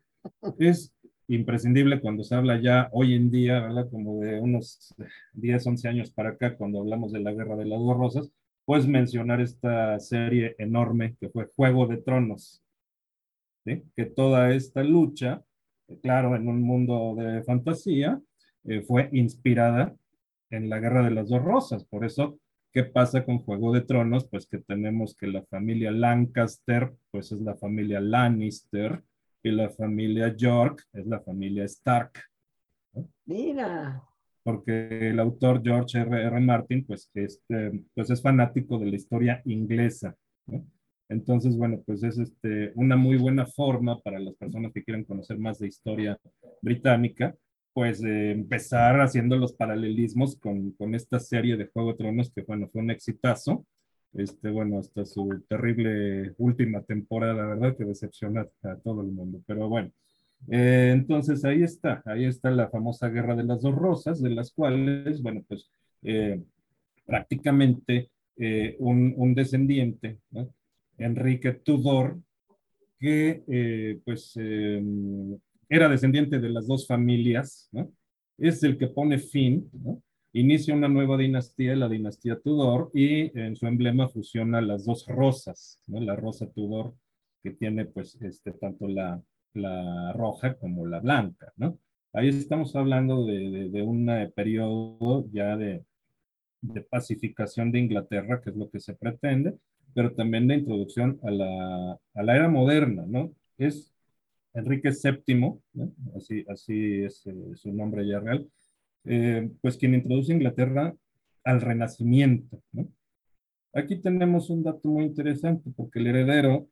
Es 0.60 0.94
imprescindible 1.28 2.00
cuando 2.02 2.24
se 2.24 2.36
habla 2.36 2.62
ya 2.62 2.90
hoy 2.92 3.14
en 3.14 3.32
día. 3.32 3.68
Como 3.92 4.20
de 4.20 4.40
unos 4.40 4.94
10, 5.34 5.68
11 5.68 5.88
años 5.88 6.12
para 6.12 6.30
acá, 6.32 6.56
cuando 6.56 6.80
hablamos 6.80 7.12
de 7.12 7.20
la 7.20 7.34
Guerra 7.34 7.56
de 7.56 7.66
las 7.66 7.80
Dos 7.80 7.98
Rosas, 7.98 8.32
puedes 8.66 8.88
mencionar 8.88 9.42
esta 9.42 10.00
serie 10.00 10.56
enorme 10.58 11.16
que 11.20 11.30
fue 11.30 11.50
Juego 11.56 11.88
de 11.88 11.98
Tronos, 11.98 12.64
que 13.64 14.06
toda 14.06 14.54
esta 14.54 14.84
lucha, 14.84 15.44
claro, 16.02 16.36
en 16.36 16.48
un 16.48 16.62
mundo 16.62 17.16
de 17.18 17.44
fantasía, 17.44 18.22
eh, 18.64 18.82
fue 18.82 19.10
inspirada 19.12 19.96
en 20.50 20.70
la 20.70 20.80
Guerra 20.80 21.04
de 21.04 21.12
las 21.12 21.30
Dos 21.30 21.44
Rosas. 21.44 21.86
Por 21.86 22.06
eso, 22.06 22.40
¿qué 22.72 22.84
pasa 22.84 23.26
con 23.26 23.40
Juego 23.40 23.74
de 23.74 23.82
Tronos? 23.82 24.28
Pues 24.28 24.48
que 24.48 24.60
tenemos 24.60 25.16
que 25.16 25.28
la 25.28 25.44
familia 25.44 25.92
Lancaster, 25.92 26.94
pues 27.12 27.32
es 27.32 27.42
la 27.42 27.56
familia 27.56 28.00
Lannister, 28.00 29.04
y 29.46 29.52
la 29.52 29.70
familia 29.70 30.36
York 30.36 30.84
es 30.94 31.06
la 31.06 31.20
familia 31.22 31.64
Stark. 31.66 32.12
Mira 33.26 34.04
porque 34.46 35.10
el 35.10 35.20
autor 35.20 35.64
George 35.64 35.98
R. 35.98 36.22
R. 36.24 36.40
Martin, 36.40 36.86
pues, 36.86 37.10
este, 37.16 37.84
pues 37.96 38.12
es 38.12 38.22
fanático 38.22 38.78
de 38.78 38.86
la 38.86 38.96
historia 38.96 39.42
inglesa. 39.44 40.16
¿no? 40.46 40.64
Entonces, 41.10 41.58
bueno, 41.58 41.82
pues 41.84 42.04
es 42.04 42.20
este, 42.20 42.72
una 42.76 42.96
muy 42.96 43.18
buena 43.18 43.48
forma 43.48 44.00
para 44.02 44.20
las 44.20 44.36
personas 44.36 44.72
que 44.72 44.84
quieran 44.84 45.04
conocer 45.04 45.40
más 45.40 45.58
de 45.58 45.68
historia 45.68 46.20
británica, 46.62 47.36
pues 47.74 48.04
eh, 48.04 48.32
empezar 48.32 49.02
haciendo 49.02 49.36
los 49.36 49.54
paralelismos 49.54 50.38
con, 50.38 50.74
con, 50.74 50.94
esta 50.94 51.20
serie 51.20 51.58
de 51.58 51.66
Juego 51.74 51.94
de 51.94 51.98
Tronos 51.98 52.32
que, 52.32 52.44
bueno, 52.44 52.70
fue 52.72 52.84
un 52.84 52.92
exitazo. 52.92 53.66
Este, 54.16 54.50
bueno, 54.50 54.80
hasta 54.80 55.06
su 55.06 55.44
terrible 55.48 56.34
última 56.38 56.82
temporada, 56.84 57.48
¿verdad? 57.48 57.76
Que 57.78 57.84
decepciona 57.84 58.48
a 58.64 58.76
todo 58.78 59.02
el 59.02 59.08
mundo. 59.08 59.42
Pero 59.46 59.68
bueno, 59.68 59.92
eh, 60.50 60.92
entonces 60.94 61.44
ahí 61.44 61.64
está, 61.64 62.02
ahí 62.06 62.26
está 62.26 62.50
la 62.52 62.70
famosa 62.70 63.10
guerra 63.10 63.36
de 63.36 63.44
las 63.44 63.62
dos 63.62 63.76
rosas, 63.76 64.22
de 64.22 64.30
las 64.30 64.52
cuales, 64.52 65.22
bueno, 65.22 65.44
pues 65.48 65.70
eh, 66.04 66.42
prácticamente 67.06 68.10
eh, 68.38 68.76
un, 68.80 69.34
descendiente, 69.36 70.20
Enrique 70.98 71.54
Tudor, 71.54 72.18
que 73.00 74.00
pues 74.06 74.38
era 75.68 75.90
descendiente 75.90 76.40
de 76.40 76.50
las 76.50 76.68
dos 76.68 76.88
familias, 76.88 77.70
es 78.38 78.64
el 78.64 78.78
que 78.78 78.88
pone 78.88 79.20
fin, 79.20 79.70
inicia 80.36 80.76
una 80.76 80.90
nueva 80.90 81.18
dinastía, 81.18 81.76
la 81.76 81.88
dinastía 81.88 82.40
Tudor, 82.40 82.92
y 82.94 83.38
en 83.40 83.56
su 83.56 83.68
emblema 83.68 84.10
fusiona 84.10 84.62
las 84.62 84.86
dos 84.86 85.06
rosas, 85.08 85.80
la 85.88 86.16
rosa 86.16 86.48
Tudor, 86.52 86.94
que 87.42 87.52
tiene 87.52 87.86
pues 87.86 88.16
este, 88.22 88.52
tanto 88.52 88.88
la, 88.88 89.22
la 89.54 90.12
roja 90.14 90.56
como 90.56 90.86
la 90.86 91.00
blanca, 91.00 91.54
¿no? 91.56 91.80
Ahí 92.12 92.30
estamos 92.30 92.76
hablando 92.76 93.26
de, 93.26 93.70
de, 93.70 93.82
un 93.82 94.10
periodo 94.36 95.26
ya 95.32 95.58
de, 95.58 95.84
de, 96.62 96.82
pacificación 96.82 97.72
de 97.72 97.80
Inglaterra, 97.80 98.42
que 98.42 98.50
es 98.52 98.56
lo 98.56 98.70
que 98.70 98.80
se 98.80 98.94
pretende, 98.94 99.58
pero 99.94 100.14
también 100.14 100.48
de 100.48 100.56
introducción 100.56 101.20
a 101.24 101.32
la, 101.32 102.00
a 102.14 102.24
la 102.24 102.36
era 102.36 102.50
moderna, 102.50 103.06
¿no? 103.08 103.34
Es 103.58 103.94
Enrique 104.54 104.92
VII, 104.92 105.60
así, 106.16 106.46
así 106.48 107.04
es 107.04 107.26
eh, 107.28 107.34
su 107.56 107.74
nombre 107.74 108.08
ya 108.08 108.20
real, 108.20 108.50
eh, 109.06 109.50
pues 109.62 109.78
quien 109.78 109.96
introduce 109.96 110.34
Inglaterra 110.34 110.96
al 111.44 111.62
Renacimiento. 111.62 112.62
Aquí 113.74 113.98
tenemos 113.98 114.50
un 114.50 114.64
dato 114.64 114.88
muy 114.90 115.06
interesante, 115.06 115.70
porque 115.76 116.00
el 116.00 116.08
heredero 116.08 116.70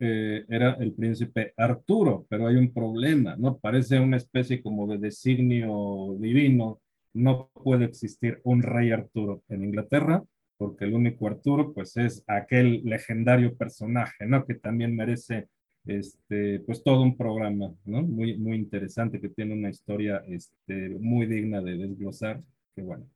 eh, 0.00 0.44
era 0.48 0.74
el 0.74 0.92
príncipe 0.92 1.54
Arturo, 1.56 2.26
pero 2.28 2.48
hay 2.48 2.56
un 2.56 2.72
problema, 2.72 3.36
¿no? 3.36 3.58
Parece 3.58 4.00
una 4.00 4.16
especie 4.16 4.62
como 4.62 4.86
de 4.86 4.98
designio 4.98 6.16
divino. 6.18 6.80
No 7.12 7.50
puede 7.54 7.84
existir 7.84 8.40
un 8.44 8.62
rey 8.62 8.90
Arturo 8.90 9.44
en 9.48 9.64
Inglaterra, 9.64 10.24
porque 10.56 10.84
el 10.84 10.94
único 10.94 11.28
Arturo, 11.28 11.72
pues, 11.72 11.96
es 11.96 12.24
aquel 12.26 12.82
legendario 12.84 13.56
personaje, 13.56 14.26
¿no? 14.26 14.44
Que 14.44 14.54
también 14.54 14.96
merece, 14.96 15.48
este, 15.86 16.60
pues, 16.60 16.82
todo 16.82 17.02
un 17.02 17.16
programa, 17.16 17.74
¿no? 17.84 18.02
Muy, 18.02 18.36
muy 18.38 18.56
interesante, 18.56 19.20
que 19.20 19.28
tiene 19.28 19.54
una 19.54 19.70
historia, 19.70 20.22
este, 20.28 20.90
muy 21.00 21.26
digna 21.26 21.60
de 21.60 21.76
desglosar, 21.76 22.42
que 22.74 22.82
bueno. 22.82 23.06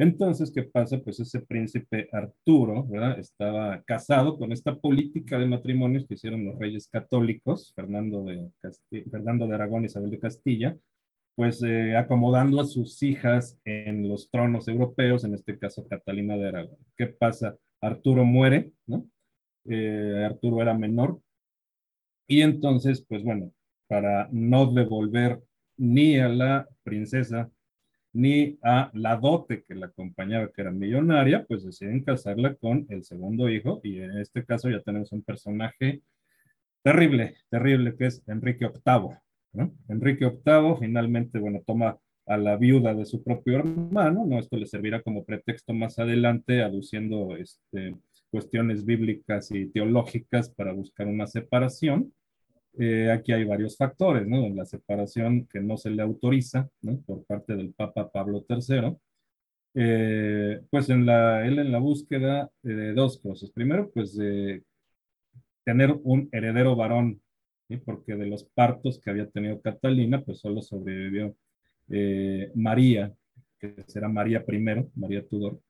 Entonces, 0.00 0.50
¿qué 0.50 0.62
pasa? 0.62 0.98
Pues 0.98 1.20
ese 1.20 1.40
príncipe 1.40 2.08
Arturo, 2.10 2.84
¿verdad? 2.86 3.18
Estaba 3.18 3.82
casado 3.82 4.38
con 4.38 4.50
esta 4.50 4.74
política 4.74 5.38
de 5.38 5.44
matrimonios 5.46 6.06
que 6.06 6.14
hicieron 6.14 6.46
los 6.46 6.58
reyes 6.58 6.88
católicos, 6.88 7.74
Fernando 7.76 8.24
de, 8.24 8.50
Fernando 9.10 9.46
de 9.46 9.54
Aragón 9.54 9.82
y 9.82 9.86
Isabel 9.86 10.10
de 10.10 10.18
Castilla, 10.18 10.74
pues 11.34 11.62
eh, 11.62 11.98
acomodando 11.98 12.60
a 12.62 12.64
sus 12.64 13.02
hijas 13.02 13.58
en 13.66 14.08
los 14.08 14.30
tronos 14.30 14.68
europeos, 14.68 15.24
en 15.24 15.34
este 15.34 15.58
caso 15.58 15.86
Catalina 15.86 16.36
de 16.38 16.48
Aragón. 16.48 16.78
¿Qué 16.96 17.06
pasa? 17.08 17.58
Arturo 17.82 18.24
muere, 18.24 18.72
¿no? 18.86 19.06
Eh, 19.66 20.24
Arturo 20.24 20.62
era 20.62 20.72
menor, 20.72 21.20
y 22.30 22.42
entonces, 22.42 23.04
pues 23.08 23.24
bueno, 23.24 23.52
para 23.88 24.28
no 24.30 24.72
devolver 24.72 25.42
ni 25.76 26.16
a 26.16 26.28
la 26.28 26.68
princesa 26.84 27.50
ni 28.12 28.56
a 28.62 28.88
la 28.94 29.16
dote 29.16 29.64
que 29.64 29.74
la 29.74 29.86
acompañaba, 29.86 30.52
que 30.52 30.62
era 30.62 30.70
millonaria, 30.70 31.44
pues 31.44 31.64
deciden 31.64 32.04
casarla 32.04 32.54
con 32.54 32.86
el 32.88 33.02
segundo 33.02 33.48
hijo 33.48 33.80
y 33.82 33.98
en 33.98 34.18
este 34.18 34.44
caso 34.44 34.70
ya 34.70 34.80
tenemos 34.80 35.10
un 35.10 35.22
personaje 35.22 36.02
terrible, 36.84 37.34
terrible, 37.50 37.96
que 37.96 38.06
es 38.06 38.22
Enrique 38.28 38.68
VIII. 38.68 39.16
¿no? 39.52 39.74
Enrique 39.88 40.26
VIII 40.26 40.76
finalmente, 40.78 41.40
bueno, 41.40 41.62
toma 41.66 41.98
a 42.26 42.36
la 42.36 42.56
viuda 42.56 42.94
de 42.94 43.06
su 43.06 43.24
propio 43.24 43.58
hermano, 43.58 44.24
¿no? 44.24 44.38
Esto 44.38 44.56
le 44.56 44.66
servirá 44.66 45.02
como 45.02 45.24
pretexto 45.24 45.74
más 45.74 45.98
adelante, 45.98 46.62
aduciendo 46.62 47.36
este, 47.36 47.96
cuestiones 48.30 48.84
bíblicas 48.84 49.50
y 49.50 49.66
teológicas 49.66 50.48
para 50.48 50.72
buscar 50.72 51.08
una 51.08 51.26
separación. 51.26 52.12
Eh, 52.78 53.10
aquí 53.10 53.32
hay 53.32 53.44
varios 53.44 53.76
factores, 53.76 54.26
¿no? 54.26 54.48
La 54.50 54.64
separación 54.64 55.46
que 55.46 55.60
no 55.60 55.76
se 55.76 55.90
le 55.90 56.02
autoriza, 56.02 56.68
¿no? 56.82 57.00
Por 57.02 57.24
parte 57.24 57.56
del 57.56 57.72
Papa 57.74 58.10
Pablo 58.10 58.44
III. 58.48 58.96
Eh, 59.74 60.60
pues 60.70 60.90
en 60.90 61.06
la, 61.06 61.46
él 61.46 61.58
en 61.58 61.72
la 61.72 61.78
búsqueda 61.78 62.50
de 62.62 62.92
dos 62.92 63.18
cosas. 63.20 63.50
Primero, 63.50 63.90
pues 63.92 64.16
tener 65.64 65.96
un 66.02 66.28
heredero 66.32 66.76
varón, 66.76 67.20
¿sí? 67.68 67.76
porque 67.76 68.16
de 68.16 68.26
los 68.26 68.44
partos 68.44 68.98
que 68.98 69.10
había 69.10 69.28
tenido 69.28 69.60
Catalina, 69.60 70.22
pues 70.22 70.40
solo 70.40 70.62
sobrevivió 70.62 71.36
eh, 71.88 72.50
María, 72.54 73.12
que 73.58 73.74
será 73.86 74.08
María 74.08 74.44
I, 74.46 74.58
María 74.94 75.26
Tudor. 75.26 75.60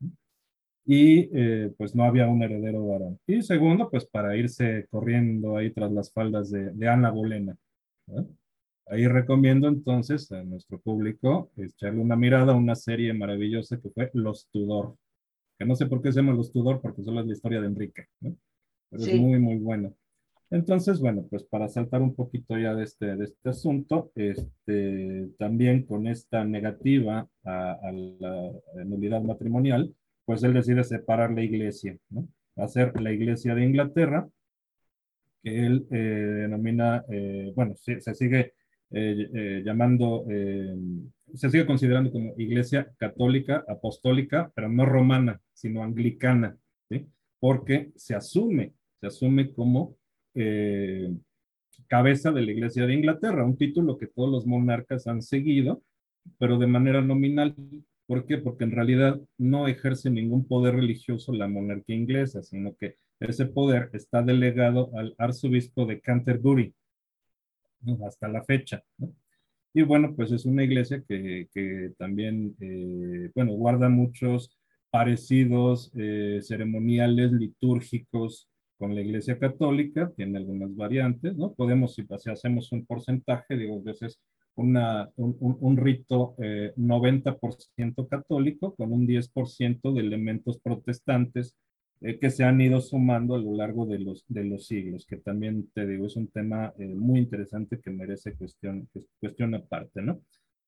Y 0.84 1.28
eh, 1.32 1.72
pues 1.76 1.94
no 1.94 2.04
había 2.04 2.26
un 2.26 2.42
heredero 2.42 2.86
varón. 2.86 3.18
Y 3.26 3.42
segundo, 3.42 3.90
pues 3.90 4.06
para 4.06 4.36
irse 4.36 4.86
corriendo 4.90 5.56
ahí 5.56 5.70
tras 5.70 5.92
las 5.92 6.12
faldas 6.12 6.50
de, 6.50 6.72
de 6.72 6.88
Ana 6.88 7.10
Bolena. 7.10 7.56
Ahí 8.86 9.06
recomiendo 9.06 9.68
entonces 9.68 10.30
a 10.32 10.42
nuestro 10.42 10.80
público 10.80 11.52
echarle 11.56 12.00
una 12.00 12.16
mirada 12.16 12.52
a 12.52 12.56
una 12.56 12.74
serie 12.74 13.14
maravillosa 13.14 13.80
que 13.80 13.90
fue 13.90 14.10
Los 14.14 14.48
Tudor, 14.50 14.96
que 15.58 15.64
no 15.64 15.76
sé 15.76 15.86
por 15.86 16.02
qué 16.02 16.10
se 16.10 16.20
llama 16.20 16.32
Los 16.34 16.50
Tudor, 16.52 16.80
porque 16.80 17.04
solo 17.04 17.20
es 17.20 17.26
la 17.26 17.32
historia 17.32 17.60
de 17.60 17.68
Enrique, 17.68 18.06
pero 18.20 19.04
es 19.04 19.14
muy, 19.14 19.38
muy 19.38 19.58
bueno. 19.58 19.94
Entonces, 20.50 20.98
bueno, 20.98 21.24
pues 21.30 21.44
para 21.44 21.68
saltar 21.68 22.02
un 22.02 22.16
poquito 22.16 22.58
ya 22.58 22.74
de 22.74 22.82
este, 22.82 23.14
de 23.14 23.26
este 23.26 23.50
asunto, 23.50 24.10
este, 24.16 25.28
también 25.38 25.84
con 25.84 26.08
esta 26.08 26.44
negativa 26.44 27.28
a, 27.44 27.72
a 27.74 27.92
la 27.92 28.50
nulidad 28.84 29.22
matrimonial, 29.22 29.94
pues 30.24 30.42
él 30.42 30.54
decide 30.54 30.84
separar 30.84 31.32
la 31.32 31.42
iglesia, 31.42 31.96
¿no? 32.10 32.28
Hacer 32.56 33.00
la 33.00 33.12
iglesia 33.12 33.54
de 33.54 33.64
Inglaterra, 33.64 34.28
que 35.42 35.66
él 35.66 35.86
eh, 35.90 35.96
denomina, 35.96 37.04
eh, 37.08 37.52
bueno, 37.54 37.74
se, 37.76 38.00
sigue 38.14 38.54
eh, 38.90 39.62
llamando, 39.64 40.24
se 41.34 41.50
sigue 41.50 41.66
considerando 41.66 42.10
como 42.10 42.34
iglesia 42.36 42.92
católica, 42.98 43.64
apostólica, 43.68 44.50
pero 44.54 44.68
no 44.68 44.84
romana, 44.84 45.40
sino 45.52 45.82
anglicana, 45.82 46.56
¿sí? 46.88 47.06
Porque 47.38 47.92
se 47.96 48.14
asume, 48.14 48.74
se 49.00 49.06
asume 49.06 49.52
como 49.52 49.96
cabeza 51.86 52.30
de 52.30 52.42
la 52.42 52.52
iglesia 52.52 52.86
de 52.86 52.94
Inglaterra, 52.94 53.44
un 53.44 53.56
título 53.56 53.98
que 53.98 54.06
todos 54.06 54.30
los 54.30 54.46
monarcas 54.46 55.06
han 55.06 55.22
seguido, 55.22 55.82
pero 56.38 56.58
de 56.58 56.66
manera 56.66 57.00
nominal, 57.00 57.54
¿Por 58.10 58.26
qué? 58.26 58.38
Porque 58.38 58.64
en 58.64 58.72
realidad 58.72 59.20
no 59.38 59.68
ejerce 59.68 60.10
ningún 60.10 60.44
poder 60.44 60.74
religioso 60.74 61.32
la 61.32 61.46
monarquía 61.46 61.94
inglesa, 61.94 62.42
sino 62.42 62.74
que 62.74 62.96
ese 63.20 63.46
poder 63.46 63.88
está 63.92 64.20
delegado 64.20 64.90
al 64.96 65.14
arzobispo 65.16 65.86
de 65.86 66.00
Canterbury 66.00 66.74
hasta 68.04 68.26
la 68.26 68.42
fecha. 68.42 68.82
Y 69.72 69.82
bueno, 69.82 70.12
pues 70.16 70.32
es 70.32 70.44
una 70.44 70.64
iglesia 70.64 71.04
que, 71.06 71.46
que 71.54 71.92
también, 71.98 72.56
eh, 72.58 73.30
bueno, 73.32 73.52
guarda 73.52 73.88
muchos 73.88 74.58
parecidos 74.90 75.92
eh, 75.96 76.40
ceremoniales, 76.42 77.30
litúrgicos 77.30 78.48
con 78.76 78.92
la 78.92 79.02
iglesia 79.02 79.38
católica, 79.38 80.10
tiene 80.16 80.38
algunas 80.38 80.74
variantes, 80.74 81.36
¿no? 81.36 81.54
Podemos, 81.54 81.94
si 81.94 82.04
hacemos 82.28 82.72
un 82.72 82.84
porcentaje, 82.86 83.56
digo, 83.56 83.78
a 83.78 83.82
veces 83.84 84.20
una, 84.60 85.10
un, 85.16 85.36
un, 85.40 85.76
rito 85.76 86.34
90% 86.36 88.04
eh, 88.04 88.08
católico 88.08 88.74
con 88.74 88.92
un 88.92 89.06
10% 89.06 89.92
de 89.92 90.00
elementos 90.00 90.58
protestantes 90.60 91.56
eh, 92.00 92.18
que 92.18 92.30
se 92.30 92.44
han 92.44 92.60
ido 92.60 92.80
sumando 92.80 93.34
a 93.34 93.38
lo 93.38 93.54
largo 93.54 93.86
de 93.86 93.98
los, 93.98 94.24
de 94.28 94.44
los 94.44 94.66
siglos, 94.66 95.06
que 95.06 95.16
también 95.16 95.70
te 95.74 95.86
digo, 95.86 96.06
es 96.06 96.16
un 96.16 96.28
tema 96.28 96.72
eh, 96.78 96.86
muy 96.86 97.20
interesante 97.20 97.80
que 97.80 97.90
merece 97.90 98.34
cuestión, 98.34 98.88
cuestión 99.18 99.54
aparte, 99.54 100.02
¿no? 100.02 100.20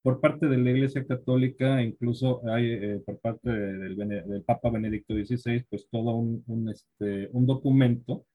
Por 0.03 0.21
parte 0.21 0.49
de 0.49 0.59
la 0.59 0.71
Iglesia 0.71 1.07
Católica, 1.07 1.81
incluso 1.81 2.43
hay 2.51 2.99
por 3.07 3.21
parte 3.21 3.51
del, 3.51 3.97
del, 3.97 4.43
Papa 4.43 4.69
Benedicto 4.69 5.15
XVI, 5.15 5.65
pues 5.71 5.87
todo 5.89 6.17
un, 6.17 6.43
un, 6.49 6.69
este, 6.71 7.29
un 7.33 7.47
documento, 7.47 8.27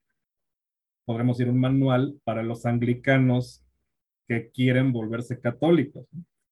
podremos 1.04 1.38
decir 1.38 1.52
un 1.52 1.60
manual 1.60 2.16
para 2.24 2.42
los 2.42 2.66
anglicanos 2.66 3.67
que 4.28 4.50
quieren 4.50 4.92
volverse 4.92 5.40
católicos. 5.40 6.06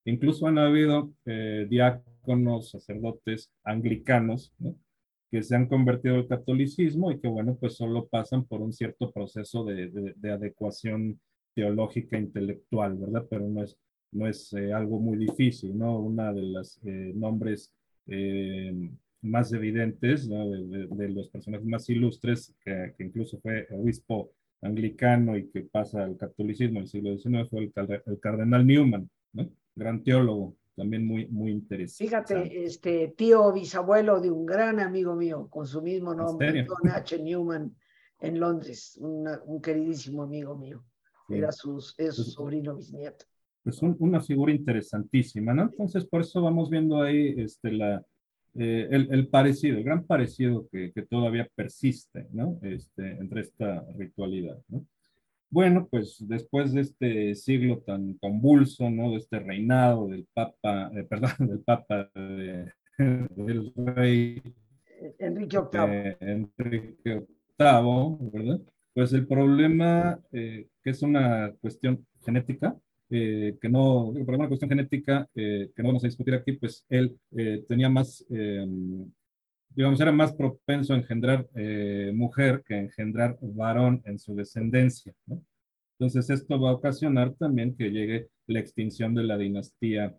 Incluso 0.05 0.47
han 0.47 0.57
habido 0.57 1.11
eh, 1.25 1.65
diáconos, 1.69 2.69
sacerdotes 2.69 3.51
anglicanos, 3.63 4.53
que 5.31 5.43
se 5.43 5.55
han 5.55 5.67
convertido 5.67 6.15
al 6.15 6.27
catolicismo 6.27 7.11
y 7.11 7.19
que, 7.19 7.27
bueno, 7.27 7.57
pues 7.59 7.73
solo 7.75 8.07
pasan 8.07 8.45
por 8.45 8.61
un 8.61 8.71
cierto 8.71 9.11
proceso 9.11 9.65
de, 9.65 10.13
de, 10.15 10.31
adecuación 10.31 11.19
teológica 11.55 12.17
intelectual, 12.17 12.95
¿verdad? 12.97 13.25
Pero 13.29 13.49
no 13.49 13.63
es, 13.63 13.77
no 14.11 14.27
es 14.27 14.53
eh, 14.53 14.71
algo 14.71 14.99
muy 14.99 15.17
difícil, 15.17 15.77
¿no? 15.77 15.99
Una 15.99 16.31
de 16.31 16.43
los 16.43 16.79
eh, 16.85 17.11
nombres 17.15 17.71
más 19.23 19.51
evidentes, 19.51 20.29
de, 20.29 21.09
los 21.09 21.27
personajes 21.29 21.65
más 21.65 21.89
ilustres, 21.89 22.53
que 22.63 22.93
incluso 22.99 23.39
fue 23.39 23.67
obispo 23.71 24.29
anglicano 24.65 25.37
y 25.37 25.49
que 25.49 25.61
pasa 25.61 26.03
al 26.03 26.17
catolicismo 26.17 26.79
en 26.79 26.83
el 26.83 26.89
siglo 26.89 27.17
XIX 27.17 27.49
fue 27.49 27.71
el, 28.05 28.19
cardenal 28.19 28.65
Newman, 28.65 29.09
¿no? 29.33 29.49
gran 29.75 30.03
teólogo, 30.03 30.55
también 30.75 31.05
muy, 31.05 31.27
muy 31.27 31.51
interesante. 31.51 32.05
Fíjate, 32.05 32.63
este 32.63 33.13
tío 33.15 33.51
bisabuelo 33.53 34.19
de 34.19 34.31
un 34.31 34.45
gran 34.45 34.79
amigo 34.79 35.15
mío 35.15 35.47
con 35.49 35.65
su 35.67 35.81
mismo 35.81 36.13
nombre, 36.13 36.65
John 36.67 36.89
H. 36.89 37.21
Newman, 37.21 37.75
en 38.19 38.39
Londres, 38.39 38.97
un 39.01 39.61
queridísimo 39.61 40.23
amigo 40.23 40.57
mío. 40.57 40.83
Era 41.29 41.51
su, 41.51 41.77
es 41.97 42.15
su 42.15 42.23
pues 42.23 42.33
sobrino 42.33 42.75
bisnieto. 42.75 43.25
Es 43.65 43.79
pues 43.79 43.95
una 43.99 44.21
figura 44.21 44.51
interesantísima, 44.53 45.53
¿no? 45.53 45.63
Entonces, 45.63 46.05
por 46.05 46.21
eso 46.21 46.41
vamos 46.41 46.69
viendo 46.69 47.01
ahí 47.01 47.33
este, 47.37 47.71
la, 47.71 48.05
eh, 48.57 48.87
el, 48.89 49.27
parecido, 49.27 49.77
el 49.77 49.83
gran 49.83 50.05
parecido 50.05 50.67
que, 50.71 50.91
todavía 51.09 51.49
persiste, 51.55 52.27
¿no? 52.31 52.57
Este, 52.61 53.11
entre 53.11 53.41
esta 53.41 53.85
ritualidad, 53.97 54.57
¿no? 54.69 54.85
Bueno, 55.49 55.87
pues 55.89 56.17
después 56.27 56.73
de 56.73 56.81
este 56.81 57.35
siglo 57.35 57.79
tan 57.79 58.13
convulso, 58.13 58.89
¿no? 58.89 59.11
De 59.11 59.17
este 59.17 59.39
reinado 59.39 60.07
del 60.07 60.25
Papa, 60.33 60.91
eh, 60.95 61.03
perdón, 61.09 61.31
del 61.39 61.59
Papa 61.59 62.09
del 62.15 63.73
rey 63.75 64.41
Enrique 65.19 65.57
VIII. 65.57 65.93
Eh, 65.93 66.17
Enrique 66.21 66.95
VIII, 67.03 68.29
¿verdad? 68.31 68.61
Pues 68.93 69.11
el 69.11 69.27
problema, 69.27 70.17
que 70.31 70.69
es 70.85 71.01
una 71.01 71.53
cuestión 71.59 72.05
genética, 72.23 72.77
eh, 73.17 73.57
que 73.61 73.69
no, 73.69 74.13
por 74.25 74.35
una 74.35 74.49
cuestión 74.49 74.69
genética 74.69 75.25
eh, 75.33 75.71
que 75.73 75.81
no 75.81 75.89
vamos 75.89 76.03
a 76.03 76.07
discutir 76.07 76.33
aquí, 76.33 76.51
pues 76.53 76.85
él 76.89 77.17
eh, 77.31 77.63
tenía 77.65 77.87
más, 77.87 78.25
digamos, 79.69 80.01
era 80.01 80.11
más 80.11 80.33
propenso 80.33 80.93
a 80.93 80.97
engendrar 80.97 81.47
mujer 82.13 82.61
que 82.65 82.75
a 82.75 82.79
engendrar 82.79 83.37
varón 83.41 84.01
en 84.05 84.19
su 84.19 84.35
descendencia. 84.35 85.13
¿no? 85.27 85.41
Entonces 85.97 86.29
esto 86.29 86.59
va 86.59 86.71
a 86.71 86.73
ocasionar 86.73 87.33
también 87.35 87.75
que 87.77 87.89
llegue 87.89 88.27
la 88.47 88.59
extinción 88.59 89.15
de 89.15 89.23
la 89.23 89.37
dinastía 89.37 90.13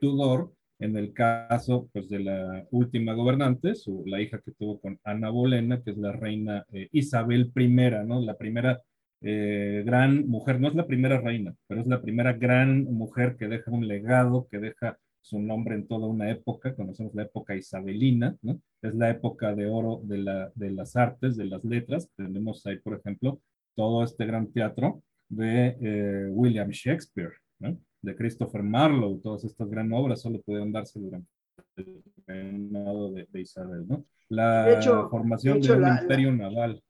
Tudor, 0.00 0.52
en 0.78 0.96
el 0.96 1.14
caso 1.14 1.88
pues, 1.92 2.10
de 2.10 2.20
la 2.20 2.66
última 2.70 3.14
gobernante, 3.14 3.74
su, 3.74 4.04
la 4.06 4.20
hija 4.20 4.42
que 4.44 4.52
tuvo 4.52 4.78
con 4.78 5.00
Ana 5.04 5.30
Bolena, 5.30 5.82
que 5.82 5.92
es 5.92 5.96
la 5.96 6.12
reina 6.12 6.66
Isabel 6.92 7.50
I, 7.56 7.68
¿no? 8.06 8.20
La 8.20 8.36
primera 8.36 8.82
eh, 9.20 9.82
gran 9.84 10.26
mujer, 10.28 10.60
no 10.60 10.68
es 10.68 10.74
la 10.74 10.86
primera 10.86 11.20
reina, 11.20 11.54
pero 11.66 11.80
es 11.80 11.86
la 11.86 12.00
primera 12.00 12.32
gran 12.32 12.84
mujer 12.84 13.36
que 13.36 13.48
deja 13.48 13.70
un 13.70 13.88
legado, 13.88 14.46
que 14.50 14.58
deja 14.58 14.98
su 15.20 15.40
nombre 15.40 15.74
en 15.74 15.88
toda 15.88 16.06
una 16.06 16.30
época, 16.30 16.74
conocemos 16.74 17.14
la 17.14 17.22
época 17.22 17.56
isabelina, 17.56 18.36
¿no? 18.42 18.60
Es 18.80 18.94
la 18.94 19.10
época 19.10 19.54
de 19.54 19.66
oro 19.66 20.00
de, 20.04 20.18
la, 20.18 20.52
de 20.54 20.70
las 20.70 20.94
artes, 20.94 21.36
de 21.36 21.46
las 21.46 21.64
letras. 21.64 22.08
Tenemos 22.16 22.64
ahí, 22.66 22.78
por 22.78 22.94
ejemplo, 22.96 23.40
todo 23.74 24.04
este 24.04 24.24
gran 24.24 24.52
teatro 24.52 25.02
de 25.28 25.76
eh, 25.80 26.28
William 26.30 26.70
Shakespeare, 26.70 27.32
¿no? 27.58 27.76
de 28.06 28.14
Christopher 28.14 28.62
Marlowe, 28.62 29.20
todas 29.20 29.44
estas 29.44 29.68
grandes 29.68 29.98
obras 29.98 30.20
solo 30.20 30.40
pudieron 30.42 30.72
darse 30.72 31.00
durante 31.00 31.28
el 31.76 32.02
reinado 32.26 33.12
de, 33.12 33.40
Isabel, 33.40 33.86
¿no? 33.88 34.04
La 34.28 34.80
formación 35.10 35.60
de, 35.60 35.72
un 35.72 35.88
imperio 35.88 36.32
naval 36.32 36.82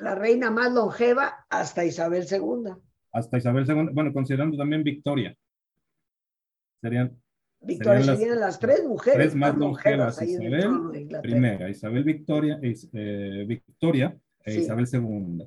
la 0.00 0.14
reina 0.14 0.50
más 0.50 0.72
longeva 0.72 1.46
hasta 1.48 1.84
Isabel 1.84 2.24
II. 2.30 2.72
Hasta 3.12 3.38
Isabel 3.38 3.64
II, 3.68 3.90
bueno, 3.92 4.12
considerando 4.12 4.56
también 4.56 4.82
Victoria. 4.82 5.36
Serían, 6.80 7.20
Victoria 7.60 8.16
serían, 8.16 8.40
las, 8.40 8.58
tres 8.58 8.84
mujeres 8.84 9.18
tres 9.18 9.34
más, 9.34 9.56
longevas. 9.56 10.22
Isabel 10.22 11.08
primera, 11.22 11.68
Isabel 11.68 12.04
Victoria, 12.04 12.58
eh, 12.62 13.44
Victoria 13.46 14.16
e 14.44 14.54
Isabel 14.54 14.86
II. 14.90 15.46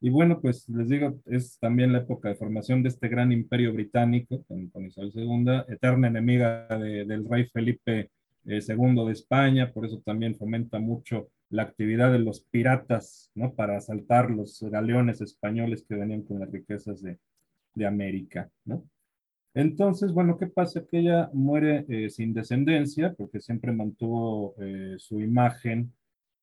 Y 0.00 0.10
bueno, 0.10 0.40
pues 0.40 0.68
les 0.68 0.88
digo, 0.88 1.18
es 1.24 1.58
también 1.58 1.92
la 1.92 2.00
época 2.00 2.28
de 2.28 2.34
formación 2.34 2.82
de 2.82 2.90
este 2.90 3.08
gran 3.08 3.32
imperio 3.32 3.72
británico 3.72 4.44
con, 4.44 4.86
Isabel 4.86 5.10
II, 5.14 5.64
eterna 5.68 6.08
enemiga 6.08 6.66
del 6.68 7.26
rey 7.28 7.46
Felipe 7.46 8.10
II 8.44 8.54
eh, 8.54 9.06
de 9.06 9.12
España, 9.12 9.72
por 9.72 9.86
eso 9.86 10.02
también 10.04 10.36
fomenta 10.36 10.78
mucho 10.78 11.30
la 11.56 11.62
actividad 11.62 12.12
de 12.12 12.18
los 12.18 12.42
piratas, 12.42 13.30
¿no? 13.34 13.54
Para 13.54 13.78
asaltar 13.78 14.30
los 14.30 14.62
galeones 14.62 15.20
españoles 15.20 15.84
que 15.88 15.96
venían 15.96 16.22
con 16.22 16.38
las 16.38 16.50
riquezas 16.50 17.02
de, 17.02 17.18
de 17.74 17.86
América, 17.86 18.50
¿no? 18.64 18.84
Entonces, 19.54 20.12
bueno, 20.12 20.36
¿qué 20.38 20.48
pasa? 20.48 20.84
Que 20.86 20.98
ella 20.98 21.30
muere 21.32 21.86
eh, 21.88 22.10
sin 22.10 22.34
descendencia 22.34 23.14
porque 23.14 23.40
siempre 23.40 23.72
mantuvo 23.72 24.54
eh, 24.60 24.96
su 24.98 25.22
imagen 25.22 25.94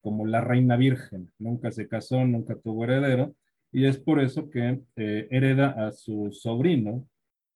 como 0.02 0.26
la 0.26 0.42
reina 0.42 0.78
virgen. 0.78 1.32
Nunca 1.38 1.72
se 1.72 1.88
casó, 1.88 2.26
nunca 2.26 2.56
tuvo 2.56 2.86
heredero. 2.86 3.36
Y 3.72 3.86
es 3.86 4.00
por 4.00 4.20
eso 4.20 4.50
que 4.50 4.82
eh, 4.96 5.28
hereda 5.30 5.88
a 5.88 5.92
su 5.92 6.32
sobrino, 6.32 7.08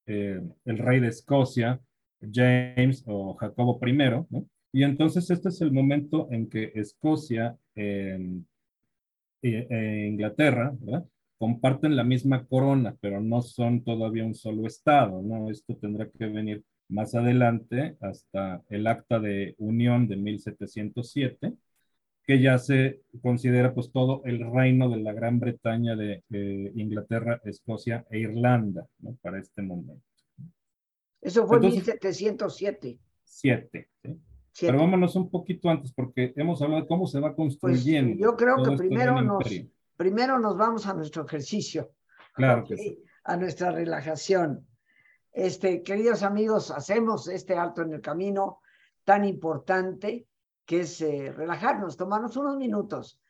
el 0.05 0.77
rey 0.77 1.01
de 1.01 1.09
Escocia, 1.09 1.81
James 2.21 3.03
o 3.07 3.33
Jacobo 3.33 3.77
I, 3.85 3.93
¿no? 3.93 4.47
Y 4.77 4.83
entonces 4.83 5.27
este 5.31 5.49
es 5.49 5.59
el 5.61 5.71
momento 5.71 6.27
en 6.29 6.47
que 6.47 6.71
Escocia 6.75 7.57
e, 7.73 8.19
Inglaterra, 9.41 10.71
¿verdad? 10.79 11.03
comparten 11.39 11.95
la 11.95 12.03
misma 12.03 12.45
corona, 12.45 12.95
pero 13.01 13.19
no 13.19 13.41
son 13.41 13.83
todavía 13.83 14.23
un 14.23 14.35
solo 14.35 14.67
estado, 14.67 15.23
¿no? 15.23 15.49
Esto 15.49 15.75
tendrá 15.77 16.07
que 16.07 16.27
venir 16.27 16.63
más 16.89 17.15
adelante 17.15 17.97
hasta 18.01 18.61
el 18.69 18.85
acta 18.85 19.19
de 19.19 19.55
unión 19.57 20.07
de 20.07 20.15
1707, 20.17 21.53
que 22.23 22.39
ya 22.39 22.59
se 22.59 23.01
considera 23.23 23.73
pues 23.73 23.91
todo 23.91 24.21
el 24.25 24.45
reino 24.53 24.91
de 24.91 24.97
la 24.97 25.11
Gran 25.11 25.39
Bretaña 25.39 25.95
de, 25.95 26.21
Inglaterra, 26.75 27.41
Escocia 27.45 28.05
e 28.11 28.19
Irlanda, 28.19 28.85
¿no? 28.99 29.17
Para 29.23 29.39
este 29.39 29.63
momento. 29.63 30.05
Eso 31.19 31.47
fue 31.47 31.57
en 31.57 31.63
1707. 31.63 32.99
Siete, 33.23 33.89
¿sí? 34.03 34.21
Pero 34.59 34.79
vámonos 34.79 35.15
un 35.15 35.29
poquito 35.29 35.69
antes, 35.69 35.91
porque 35.93 36.33
hemos 36.35 36.61
hablado 36.61 36.81
de 36.81 36.87
cómo 36.87 37.05
se 37.05 37.19
va 37.19 37.35
pues, 37.35 37.57
construyendo. 37.57 38.17
yo 38.17 38.35
creo 38.35 38.63
que 38.63 38.75
primero 38.75 39.21
nos, 39.21 39.43
primero 39.95 40.39
nos 40.39 40.57
vamos 40.57 40.87
a 40.87 40.93
nuestro 40.93 41.25
ejercicio. 41.25 41.91
Claro 42.33 42.63
que 42.63 42.77
sí. 42.77 43.03
A 43.23 43.37
nuestra 43.37 43.71
relajación. 43.71 44.65
Este, 45.31 45.83
queridos 45.83 46.23
amigos, 46.23 46.71
hacemos 46.71 47.27
este 47.27 47.55
alto 47.55 47.81
en 47.81 47.93
el 47.93 48.01
camino 48.01 48.61
tan 49.03 49.25
importante 49.25 50.27
que 50.65 50.81
es 50.81 51.01
eh, 51.01 51.31
relajarnos, 51.31 51.95
tomarnos 51.95 52.35
unos 52.37 52.57
minutos 52.57 53.21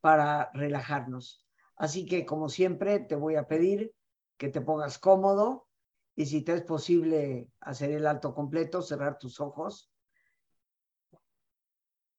para 0.00 0.50
relajarnos. 0.54 1.44
Así 1.76 2.06
que, 2.06 2.24
como 2.24 2.48
siempre, 2.48 3.00
te 3.00 3.16
voy 3.16 3.34
a 3.34 3.48
pedir 3.48 3.92
que 4.36 4.48
te 4.48 4.60
pongas 4.60 4.98
cómodo 4.98 5.66
y 6.14 6.26
si 6.26 6.42
te 6.42 6.54
es 6.54 6.62
posible 6.62 7.48
hacer 7.60 7.90
el 7.90 8.06
alto 8.06 8.34
completo, 8.34 8.82
cerrar 8.82 9.18
tus 9.18 9.40
ojos 9.40 9.90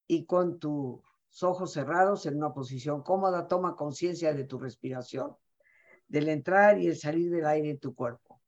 y 0.08 0.26
con 0.26 0.60
tu 0.60 1.04
ojos 1.44 1.74
cerrados 1.74 2.26
en 2.26 2.38
una 2.38 2.54
posición 2.54 3.04
cómoda, 3.04 3.48
toma 3.48 3.76
conciencia 3.76 4.34
de 4.34 4.46
tu 4.46 4.58
respiración, 4.58 5.36
del 6.08 6.30
entrar 6.30 6.80
y 6.80 6.88
el 6.88 6.98
salir 6.98 7.30
del 7.30 7.46
aire 7.46 7.72
en 7.72 7.80
tu 7.80 7.94
cuerpo. 7.94 8.42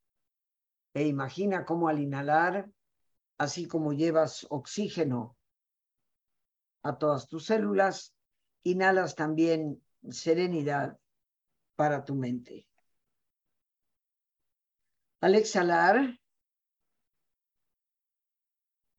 E 0.93 1.05
imagina 1.05 1.65
cómo 1.65 1.87
al 1.87 1.99
inhalar, 1.99 2.69
así 3.37 3.67
como 3.67 3.93
llevas 3.93 4.47
oxígeno 4.49 5.37
a 6.81 6.97
todas 6.97 7.27
tus 7.27 7.45
células, 7.45 8.15
inhalas 8.63 9.15
también 9.15 9.83
serenidad 10.09 10.97
para 11.75 12.05
tu 12.05 12.15
mente. 12.15 12.67
Al 15.21 15.35
exhalar, 15.35 16.17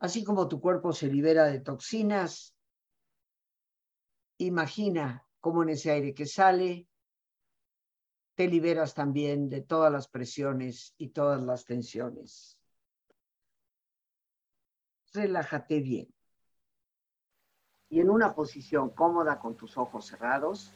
así 0.01 0.25
como 0.25 0.49
tu 0.49 0.61
cuerpo 0.61 0.93
se 0.93 1.07
libera 1.07 1.45
de 1.45 1.61
toxinas, 1.61 2.57
imagina 4.39 5.27
cómo 5.39 5.63
en 5.63 5.69
ese 5.71 5.91
aire 5.91 6.15
que 6.15 6.27
sale 6.27 6.89
te 8.35 8.49
liberas 8.49 8.95
también 8.95 9.51
de 9.51 9.61
todas 9.61 9.93
las 9.93 10.09
presiones 10.09 10.95
y 10.97 11.09
todas 11.09 11.43
las 11.43 11.67
tensiones. 11.67 12.59
Relájate 15.13 15.81
bien. 15.81 16.09
Y 17.91 18.01
en 18.01 18.09
una 18.09 18.35
posición 18.35 18.91
cómoda 18.91 19.39
con 19.39 19.57
tus 19.57 19.77
ojos 19.77 20.07
cerrados, 20.07 20.73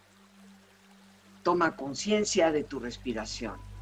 toma 1.43 1.77
conciencia 1.77 2.53
de 2.53 2.65
tu 2.65 2.81
respiración. 2.81 3.74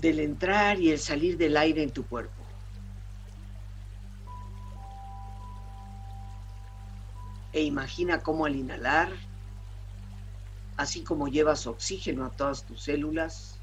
Del 0.00 0.20
entrar 0.20 0.80
y 0.80 0.90
el 0.90 0.98
salir 0.98 1.36
del 1.36 1.56
aire 1.56 1.82
en 1.82 1.90
tu 1.90 2.06
cuerpo. 2.06 2.40
e 7.52 7.62
imagina 7.62 8.22
cómo 8.22 8.44
al 8.46 8.56
inhalar, 8.56 9.10
así 10.76 11.02
como 11.02 11.28
llevas 11.28 11.66
oxígeno 11.66 12.24
a 12.24 12.30
todas 12.30 12.64
tus 12.64 12.82
células, 12.82 13.58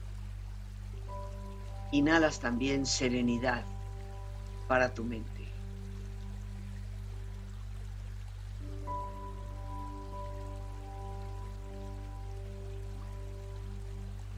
inhalas 1.91 2.39
también 2.39 2.85
serenidad 2.85 3.63
para 4.67 4.93
tu 4.93 5.03
mente. 5.03 5.47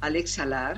Al 0.02 0.16
exhalar, 0.16 0.78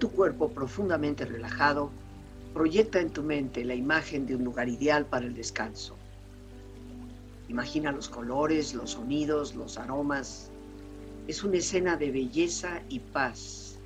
Tu 0.00 0.10
cuerpo 0.10 0.48
profundamente 0.48 1.24
relajado, 1.24 1.90
proyecta 2.54 2.98
en 2.98 3.10
tu 3.10 3.22
mente 3.22 3.64
la 3.64 3.74
imagen 3.74 4.26
de 4.26 4.34
un 4.34 4.42
lugar 4.42 4.68
ideal 4.68 5.06
para 5.06 5.26
el 5.26 5.34
descanso. 5.34 5.94
Imagina 7.48 7.92
los 7.92 8.08
colores, 8.08 8.74
los 8.74 8.92
sonidos, 8.92 9.54
los 9.54 9.78
aromas. 9.78 10.50
Es 11.28 11.44
una 11.44 11.58
escena 11.58 11.96
de 11.96 12.10
belleza 12.10 12.80
y 12.88 12.98
paz. 12.98 13.76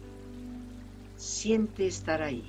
Siente 1.16 1.86
estar 1.86 2.22
ahí. 2.22 2.44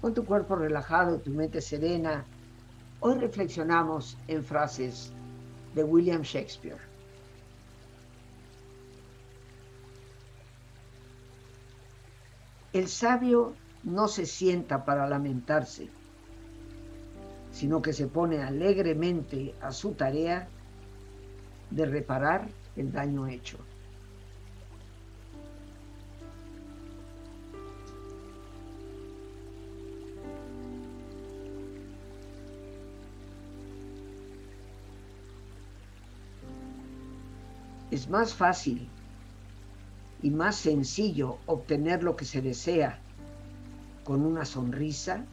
Con 0.00 0.14
tu 0.14 0.24
cuerpo 0.24 0.56
relajado, 0.56 1.18
tu 1.18 1.30
mente 1.30 1.60
serena, 1.60 2.24
hoy 3.00 3.18
reflexionamos 3.18 4.16
en 4.28 4.44
frases 4.44 5.12
de 5.74 5.84
William 5.84 6.22
Shakespeare. 6.22 6.87
El 12.78 12.86
sabio 12.86 13.54
no 13.82 14.06
se 14.06 14.24
sienta 14.24 14.84
para 14.84 15.08
lamentarse, 15.08 15.88
sino 17.50 17.82
que 17.82 17.92
se 17.92 18.06
pone 18.06 18.40
alegremente 18.40 19.52
a 19.60 19.72
su 19.72 19.94
tarea 19.94 20.46
de 21.70 21.86
reparar 21.86 22.48
el 22.76 22.92
daño 22.92 23.26
hecho. 23.26 23.58
Es 37.90 38.08
más 38.08 38.32
fácil 38.32 38.88
y 40.22 40.30
más 40.30 40.56
sencillo 40.56 41.38
obtener 41.46 42.02
lo 42.02 42.16
que 42.16 42.24
se 42.24 42.42
desea 42.42 42.98
con 44.04 44.24
una 44.24 44.44
sonrisa 44.44 45.24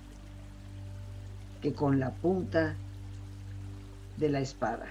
que 1.61 1.73
con 1.73 1.99
la 1.99 2.11
punta 2.11 2.75
de 4.17 4.29
la 4.29 4.39
espada. 4.39 4.87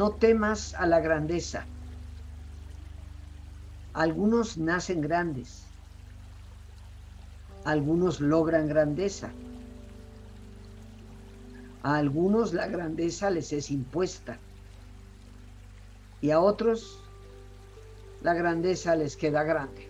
No 0.00 0.12
temas 0.12 0.72
a 0.72 0.86
la 0.86 0.98
grandeza. 1.00 1.66
Algunos 3.92 4.56
nacen 4.56 5.02
grandes. 5.02 5.66
Algunos 7.66 8.18
logran 8.18 8.66
grandeza. 8.66 9.30
A 11.82 11.96
algunos 11.98 12.54
la 12.54 12.66
grandeza 12.66 13.28
les 13.28 13.52
es 13.52 13.70
impuesta. 13.70 14.38
Y 16.22 16.30
a 16.30 16.40
otros 16.40 16.98
la 18.22 18.32
grandeza 18.32 18.96
les 18.96 19.18
queda 19.18 19.42
grande. 19.42 19.89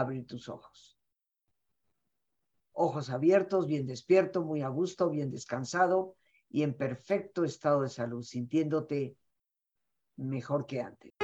abrir 0.00 0.26
tus 0.26 0.48
ojos. 0.48 0.98
Ojos 2.72 3.10
abiertos, 3.10 3.66
bien 3.66 3.86
despierto, 3.86 4.42
muy 4.42 4.62
a 4.62 4.68
gusto, 4.68 5.10
bien 5.10 5.30
descansado 5.30 6.14
y 6.50 6.62
en 6.62 6.74
perfecto 6.74 7.44
estado 7.44 7.82
de 7.82 7.88
salud, 7.88 8.22
sintiéndote 8.22 9.16
mejor 10.16 10.66
que 10.66 10.80
antes. 10.80 11.14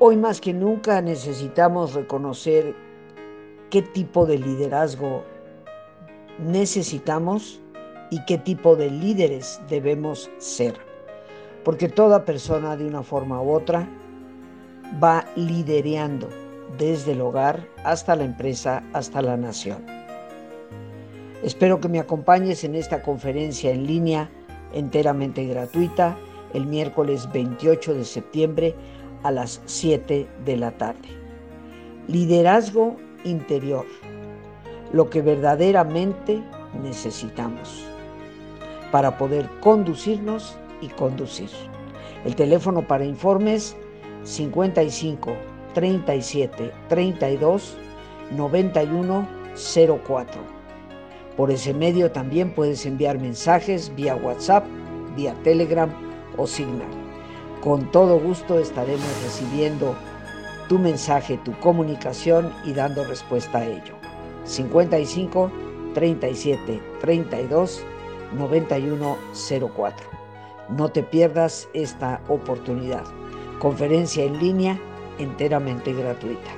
Hoy 0.00 0.16
más 0.16 0.40
que 0.40 0.54
nunca 0.54 1.02
necesitamos 1.02 1.94
reconocer 1.94 2.76
qué 3.70 3.82
tipo 3.82 4.26
de 4.26 4.38
liderazgo 4.38 5.24
necesitamos 6.38 7.60
y 8.10 8.24
qué 8.24 8.38
tipo 8.38 8.76
de 8.76 8.90
líderes 8.90 9.60
debemos 9.68 10.30
ser. 10.38 10.87
Porque 11.64 11.88
toda 11.88 12.24
persona 12.24 12.76
de 12.76 12.86
una 12.86 13.02
forma 13.02 13.40
u 13.42 13.52
otra 13.52 13.88
va 15.02 15.26
lidereando 15.36 16.28
desde 16.78 17.12
el 17.12 17.20
hogar 17.20 17.66
hasta 17.84 18.16
la 18.16 18.24
empresa, 18.24 18.82
hasta 18.92 19.22
la 19.22 19.36
nación. 19.36 19.84
Espero 21.42 21.80
que 21.80 21.88
me 21.88 22.00
acompañes 22.00 22.64
en 22.64 22.74
esta 22.74 23.02
conferencia 23.02 23.70
en 23.70 23.86
línea 23.86 24.30
enteramente 24.72 25.46
gratuita 25.46 26.16
el 26.52 26.66
miércoles 26.66 27.30
28 27.32 27.94
de 27.94 28.04
septiembre 28.04 28.74
a 29.22 29.30
las 29.30 29.60
7 29.66 30.26
de 30.44 30.56
la 30.56 30.72
tarde. 30.72 31.08
Liderazgo 32.06 32.96
interior, 33.24 33.84
lo 34.92 35.10
que 35.10 35.22
verdaderamente 35.22 36.42
necesitamos 36.82 37.84
para 38.90 39.18
poder 39.18 39.48
conducirnos 39.60 40.56
y 40.80 40.88
conducir. 40.88 41.50
El 42.24 42.34
teléfono 42.34 42.86
para 42.86 43.04
informes 43.04 43.76
55 44.24 45.36
37 45.74 46.72
32 46.88 47.76
91 48.36 49.28
04. 50.04 50.40
Por 51.36 51.50
ese 51.50 51.72
medio 51.72 52.10
también 52.10 52.52
puedes 52.52 52.84
enviar 52.84 53.18
mensajes 53.18 53.94
vía 53.94 54.16
WhatsApp, 54.16 54.64
vía 55.16 55.34
Telegram 55.44 55.90
o 56.36 56.46
Signal. 56.46 56.88
Con 57.62 57.90
todo 57.90 58.18
gusto 58.18 58.58
estaremos 58.58 59.06
recibiendo 59.22 59.94
tu 60.68 60.78
mensaje, 60.78 61.38
tu 61.44 61.52
comunicación 61.60 62.52
y 62.64 62.72
dando 62.72 63.04
respuesta 63.04 63.58
a 63.58 63.66
ello. 63.66 63.94
55 64.44 65.50
37 65.94 66.82
32 67.00 67.84
9104. 68.36 70.27
No 70.70 70.92
te 70.92 71.02
pierdas 71.02 71.66
esta 71.72 72.22
oportunidad. 72.28 73.04
Conferencia 73.58 74.24
en 74.24 74.38
línea 74.38 74.78
enteramente 75.18 75.94
gratuita. 75.94 76.50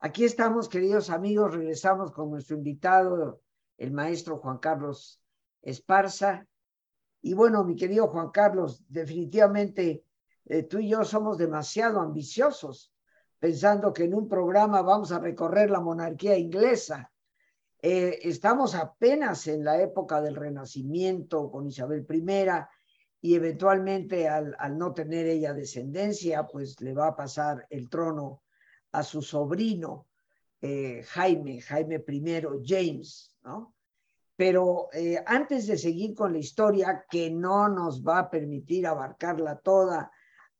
Aquí 0.00 0.24
estamos, 0.24 0.68
queridos 0.68 1.08
amigos, 1.08 1.54
regresamos 1.54 2.12
con 2.12 2.30
nuestro 2.30 2.56
invitado, 2.56 3.40
el 3.78 3.92
maestro 3.92 4.36
Juan 4.38 4.58
Carlos 4.58 5.22
Esparza. 5.62 6.46
Y 7.22 7.32
bueno, 7.32 7.64
mi 7.64 7.74
querido 7.74 8.08
Juan 8.08 8.30
Carlos, 8.30 8.84
definitivamente 8.88 10.04
eh, 10.44 10.64
tú 10.64 10.78
y 10.78 10.90
yo 10.90 11.04
somos 11.04 11.38
demasiado 11.38 12.00
ambiciosos, 12.00 12.92
pensando 13.38 13.94
que 13.94 14.04
en 14.04 14.14
un 14.14 14.28
programa 14.28 14.82
vamos 14.82 15.10
a 15.12 15.20
recorrer 15.20 15.70
la 15.70 15.80
monarquía 15.80 16.36
inglesa. 16.36 17.11
Eh, 17.84 18.20
estamos 18.28 18.76
apenas 18.76 19.48
en 19.48 19.64
la 19.64 19.82
época 19.82 20.22
del 20.22 20.36
Renacimiento 20.36 21.50
con 21.50 21.66
Isabel 21.66 22.06
I 22.08 22.46
y 23.20 23.34
eventualmente 23.34 24.28
al, 24.28 24.56
no 24.78 24.94
tener 24.94 25.26
ella 25.26 25.52
descendencia, 25.52 26.46
pues 26.46 26.80
le 26.80 26.94
va 26.94 27.08
a 27.08 27.16
pasar 27.16 27.66
el 27.70 27.90
trono 27.90 28.44
a 28.92 29.02
su 29.02 29.20
sobrino 29.20 30.06
eh, 30.60 31.02
Jaime, 31.08 31.60
Jaime 31.60 32.04
I, 32.06 32.42
James, 32.64 33.36
¿no? 33.42 33.74
Pero 34.36 34.88
eh, 34.92 35.20
antes 35.26 35.66
de 35.66 35.76
seguir 35.76 36.14
con 36.14 36.32
la 36.32 36.38
historia, 36.38 37.04
que 37.10 37.32
no 37.32 37.68
nos 37.68 38.00
va 38.04 38.20
a 38.20 38.30
permitir 38.30 38.86
abarcarla 38.86 39.58
toda 39.58 40.12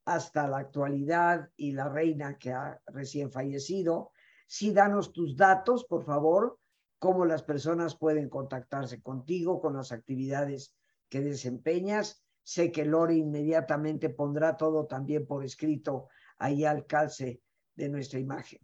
hasta 0.05 0.49
la 0.49 0.59
actualidad 0.59 1.49
y 1.57 1.71
la 1.71 1.89
reina 1.89 2.37
que 2.37 2.51
ha 2.51 2.81
recién 2.87 3.31
fallecido, 3.31 4.11
sí 4.49 4.73
danos 4.73 5.13
tus 5.13 5.37
datos, 5.37 5.85
por 5.85 6.05
favor, 6.05 6.59
cómo 7.03 7.27
las 7.27 7.43
personas 7.43 7.97
pueden 7.97 8.29
contactarse 8.29 9.03
contigo 9.03 9.61
con 9.61 9.75
las 9.75 9.91
actividades 9.91 10.77
que 11.09 11.21
desempeñas. 11.21 12.25
Sé 12.45 12.71
que 12.71 12.85
Lore 12.85 13.17
inmediatamente 13.17 14.09
pondrá 14.09 14.57
todo 14.57 14.87
también 14.87 15.27
por 15.27 15.45
escrito 15.45 16.07
ahí 16.39 16.65
al 16.65 16.87
calce 16.87 17.41
de 17.75 17.89
nuestra 17.89 18.21
imagen. 18.21 18.61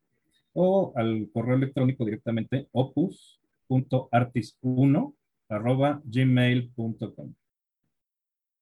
o 0.55 0.91
al 0.95 1.29
correo 1.31 1.55
electrónico 1.55 2.03
directamente 2.05 2.67
opus.artis1 2.71 5.13
gmail.com. 6.05 7.35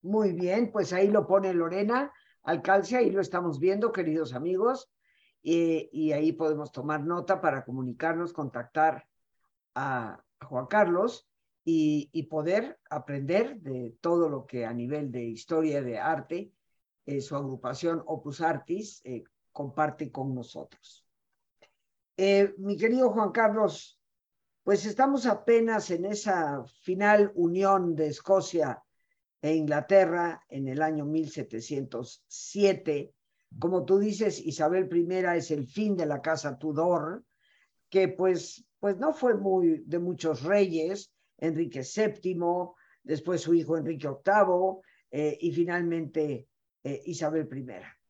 Muy 0.01 0.33
bien, 0.33 0.69
pues 0.71 0.91
ahí 0.91 1.07
lo 1.07 1.25
pone 1.25 1.53
Lorena 1.53 2.11
Alcalce, 2.43 2.97
ahí 2.97 3.09
lo 3.09 3.21
estamos 3.21 3.57
viendo, 3.59 3.93
queridos 3.93 4.33
amigos 4.33 4.89
y 5.41 6.11
ahí 6.13 6.31
podemos 6.31 6.71
tomar 6.71 7.03
nota 7.03 7.41
para 7.41 7.65
comunicarnos, 7.65 8.31
contactar 8.33 9.07
a, 9.75 10.23
Juan 10.43 10.67
Carlos 10.67 11.27
y, 11.63 12.23
poder 12.23 12.79
aprender 12.89 13.61
de 13.61 13.95
todo 14.01 14.29
lo 14.29 14.45
que 14.45 14.65
a 14.65 14.73
nivel 14.73 15.11
de 15.11 15.23
historia 15.23 15.81
de 15.81 15.99
arte 15.99 16.51
eh, 17.05 17.21
su 17.21 17.35
agrupación 17.35 18.03
Opus 18.05 18.41
Artis 18.41 19.01
eh, 19.05 19.23
comparte 19.53 20.11
con 20.11 20.35
nosotros. 20.35 21.02
Eh, 22.17 22.53
mi 22.57 22.77
querido 22.77 23.11
Juan 23.11 23.31
Carlos, 23.31 23.99
pues 24.63 24.85
estamos 24.85 25.25
apenas 25.25 25.89
en 25.91 26.05
esa 26.05 26.63
final 26.83 27.31
unión 27.35 27.95
de 27.95 28.07
Escocia 28.07 28.83
e 29.41 29.55
Inglaterra 29.55 30.41
en 30.49 30.67
el 30.67 30.81
año 30.81 31.05
1707 31.05 33.13
como 33.59 33.85
tú 33.85 33.99
dices, 33.99 34.39
Isabel 34.39 34.89
I 34.91 35.37
es 35.37 35.51
el 35.51 35.67
fin 35.67 35.95
de 35.95 36.05
la 36.05 36.21
casa 36.21 36.57
Tudor, 36.57 37.23
que 37.89 38.07
pues, 38.07 38.65
pues 38.79 38.97
no 38.97 39.13
fue 39.13 39.35
muy 39.35 39.83
de 39.85 39.99
muchos 39.99 40.43
reyes, 40.43 41.11
Enrique 41.37 41.81
VII, 41.81 42.37
después 43.03 43.41
su 43.41 43.53
hijo 43.53 43.77
Enrique 43.77 44.07
VIII 44.07 44.81
eh, 45.11 45.37
y 45.41 45.51
finalmente 45.51 46.47
eh, 46.83 47.01
Isabel 47.05 47.47
I. 47.51 48.02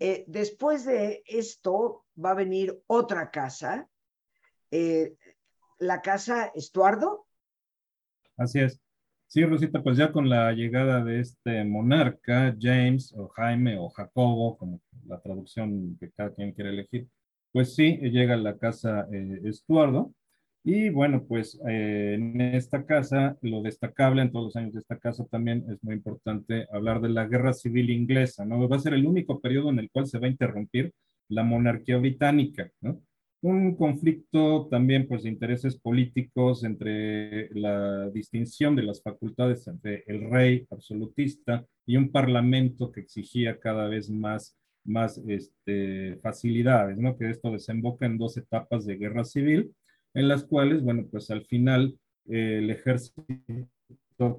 Eh, 0.00 0.24
después 0.26 0.84
de 0.84 1.22
esto 1.26 2.04
va 2.22 2.32
a 2.32 2.34
venir 2.34 2.82
otra 2.86 3.30
casa, 3.30 3.88
la 5.78 6.00
casa 6.00 6.50
Estuardo. 6.54 7.26
Así 8.36 8.60
es. 8.60 8.80
Sí, 9.26 9.44
Rosita, 9.44 9.80
pues 9.80 9.96
ya 9.96 10.10
con 10.10 10.28
la 10.28 10.50
llegada 10.52 11.04
de 11.04 11.20
este 11.20 11.64
monarca, 11.64 12.56
James 12.58 13.14
o 13.16 13.28
Jaime 13.28 13.78
o 13.78 13.88
Jacobo, 13.90 14.58
como 14.58 14.80
la 15.06 15.20
traducción 15.20 15.96
que 16.00 16.10
cada 16.10 16.34
quien 16.34 16.52
quiere 16.52 16.70
elegir, 16.70 17.06
pues 17.52 17.76
sí, 17.76 17.96
llega 17.98 18.36
la 18.36 18.58
casa 18.58 19.06
eh, 19.12 19.40
Estuardo 19.44 20.12
Y 20.62 20.90
bueno, 20.90 21.24
pues 21.26 21.58
eh, 21.66 22.14
en 22.14 22.40
esta 22.40 22.84
casa, 22.84 23.38
lo 23.40 23.62
destacable 23.62 24.20
en 24.22 24.30
todos 24.30 24.46
los 24.46 24.56
años 24.56 24.74
de 24.74 24.80
esta 24.80 24.98
casa 24.98 25.24
también 25.26 25.64
es 25.70 25.82
muy 25.82 25.94
importante 25.94 26.66
hablar 26.70 27.00
de 27.00 27.08
la 27.08 27.26
guerra 27.26 27.54
civil 27.54 27.88
inglesa, 27.90 28.44
¿no? 28.44 28.68
Va 28.68 28.76
a 28.76 28.80
ser 28.80 28.92
el 28.92 29.06
único 29.06 29.40
periodo 29.40 29.70
en 29.70 29.78
el 29.78 29.90
cual 29.90 30.06
se 30.06 30.18
va 30.18 30.26
a 30.26 30.30
interrumpir 30.30 30.92
la 31.28 31.44
monarquía 31.44 31.96
británica, 31.96 32.70
¿no? 32.82 33.00
Un 33.42 33.74
conflicto 33.74 34.68
también, 34.70 35.08
pues, 35.08 35.22
de 35.22 35.30
intereses 35.30 35.78
políticos 35.78 36.62
entre 36.62 37.48
la 37.54 38.10
distinción 38.10 38.76
de 38.76 38.82
las 38.82 39.02
facultades 39.02 39.66
entre 39.66 40.04
el 40.06 40.30
rey 40.30 40.66
absolutista 40.70 41.64
y 41.86 41.96
un 41.96 42.12
parlamento 42.12 42.92
que 42.92 43.00
exigía 43.00 43.58
cada 43.58 43.88
vez 43.88 44.10
más, 44.10 44.58
más 44.84 45.16
este, 45.26 46.16
facilidades, 46.22 46.98
¿no? 46.98 47.16
Que 47.16 47.30
esto 47.30 47.50
desemboca 47.50 48.04
en 48.04 48.18
dos 48.18 48.36
etapas 48.36 48.84
de 48.84 48.96
guerra 48.96 49.24
civil 49.24 49.72
en 50.14 50.28
las 50.28 50.44
cuales, 50.44 50.82
bueno, 50.82 51.06
pues 51.10 51.30
al 51.30 51.44
final 51.46 51.98
eh, 52.28 52.58
el 52.58 52.70
ejército 52.70 53.68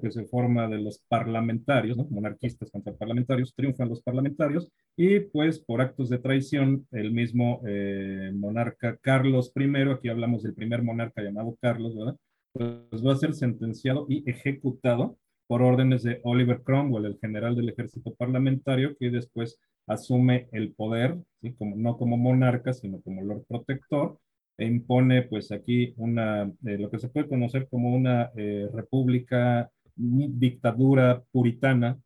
que 0.01 0.11
se 0.11 0.25
forma 0.25 0.67
de 0.67 0.79
los 0.79 0.99
parlamentarios, 1.07 1.97
monarquistas 2.11 2.69
contra 2.69 2.93
parlamentarios, 2.93 3.53
triunfan 3.55 3.89
los 3.89 4.01
parlamentarios 4.01 4.69
y 4.95 5.21
pues 5.21 5.59
por 5.59 5.81
actos 5.81 6.09
de 6.09 6.19
traición 6.19 6.87
el 6.91 7.11
mismo 7.11 7.61
eh, 7.65 8.31
monarca 8.33 8.97
Carlos 9.01 9.51
I, 9.55 9.89
aquí 9.89 10.09
hablamos 10.09 10.43
del 10.43 10.53
primer 10.53 10.83
monarca 10.83 11.23
llamado 11.23 11.57
Carlos, 11.59 11.95
¿verdad? 11.95 12.15
Pues 12.53 13.05
va 13.05 13.13
a 13.13 13.17
ser 13.17 13.33
sentenciado 13.33 14.05
y 14.07 14.29
ejecutado 14.29 15.17
por 15.47 15.63
órdenes 15.63 16.03
de 16.03 16.21
Oliver 16.23 16.61
Cromwell, 16.63 17.05
el 17.05 17.19
general 17.19 17.55
del 17.55 17.69
ejército 17.69 18.13
parlamentario, 18.13 18.95
que 18.97 19.09
después 19.09 19.59
asume 19.87 20.47
el 20.51 20.73
poder, 20.73 21.17
como, 21.57 21.75
no 21.75 21.97
como 21.97 22.17
monarca, 22.17 22.71
sino 22.71 23.01
como 23.01 23.21
lord 23.23 23.43
protector, 23.47 24.17
impone 24.57 25.23
pues 25.23 25.51
aquí 25.51 25.93
una, 25.97 26.43
eh, 26.43 26.77
lo 26.77 26.89
que 26.89 26.99
se 26.99 27.09
puede 27.09 27.27
conocer 27.27 27.67
como 27.69 27.93
una 27.95 28.31
eh, 28.35 28.67
república, 28.73 29.69
dictadura 29.95 31.23
puritana, 31.31 31.99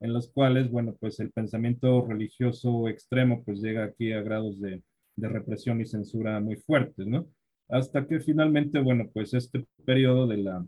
en 0.00 0.12
los 0.12 0.28
cuales, 0.28 0.70
bueno, 0.70 0.94
pues 1.00 1.20
el 1.20 1.32
pensamiento 1.32 2.04
religioso 2.06 2.88
extremo 2.88 3.42
pues 3.44 3.60
llega 3.60 3.84
aquí 3.84 4.12
a 4.12 4.22
grados 4.22 4.60
de, 4.60 4.82
de 5.16 5.28
represión 5.28 5.80
y 5.80 5.86
censura 5.86 6.38
muy 6.40 6.56
fuertes, 6.56 7.06
¿no? 7.06 7.26
Hasta 7.68 8.06
que 8.06 8.20
finalmente, 8.20 8.78
bueno, 8.78 9.10
pues 9.12 9.34
este 9.34 9.66
periodo 9.84 10.26
de 10.26 10.36
la, 10.36 10.66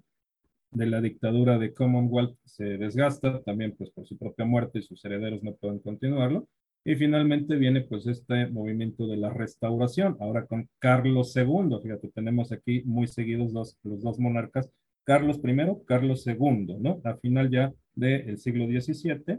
de 0.70 0.86
la 0.86 1.00
dictadura 1.00 1.58
de 1.58 1.72
Commonwealth 1.72 2.36
se 2.44 2.64
desgasta, 2.78 3.42
también 3.42 3.74
pues 3.76 3.90
por 3.90 4.06
su 4.06 4.16
propia 4.18 4.44
muerte 4.44 4.80
y 4.80 4.82
sus 4.82 5.04
herederos 5.04 5.42
no 5.42 5.54
pueden 5.54 5.78
continuarlo, 5.78 6.48
y 6.88 6.96
finalmente 6.96 7.54
viene 7.56 7.82
pues 7.82 8.06
este 8.06 8.46
movimiento 8.46 9.06
de 9.06 9.18
la 9.18 9.28
restauración, 9.28 10.16
ahora 10.20 10.46
con 10.46 10.70
Carlos 10.78 11.36
II, 11.36 11.76
fíjate, 11.82 12.08
tenemos 12.14 12.50
aquí 12.50 12.80
muy 12.86 13.06
seguidos 13.06 13.52
los, 13.52 13.76
los 13.82 14.00
dos 14.00 14.18
monarcas, 14.18 14.70
Carlos 15.04 15.38
I, 15.44 15.84
Carlos 15.84 16.26
II, 16.26 16.78
¿no? 16.80 17.02
A 17.04 17.14
final 17.18 17.50
ya 17.50 17.74
del 17.94 18.38
siglo 18.38 18.64
XVII, 18.64 19.38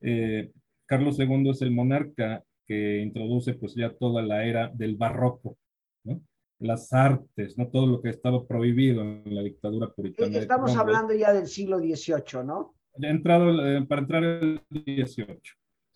eh, 0.00 0.50
Carlos 0.86 1.20
II 1.20 1.50
es 1.50 1.62
el 1.62 1.70
monarca 1.70 2.42
que 2.66 2.98
introduce 2.98 3.54
pues 3.54 3.76
ya 3.76 3.90
toda 3.90 4.20
la 4.20 4.44
era 4.44 4.68
del 4.74 4.96
barroco, 4.96 5.56
¿no? 6.02 6.20
Las 6.58 6.92
artes, 6.92 7.56
¿no? 7.56 7.68
Todo 7.68 7.86
lo 7.86 8.02
que 8.02 8.08
estaba 8.08 8.44
prohibido 8.44 9.02
en 9.02 9.36
la 9.36 9.42
dictadura 9.42 9.88
puritana. 9.92 10.36
Estamos 10.36 10.76
hablando 10.76 11.14
ya 11.14 11.32
del 11.32 11.46
siglo 11.46 11.78
XVIII, 11.78 12.44
¿no? 12.44 12.74
Entrado, 12.94 13.64
eh, 13.64 13.86
para 13.86 14.00
entrar 14.00 14.24
el 14.24 14.60
XVIII 14.72 15.38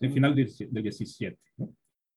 el 0.05 0.13
final 0.13 0.35
del, 0.35 0.83
17. 0.83 1.37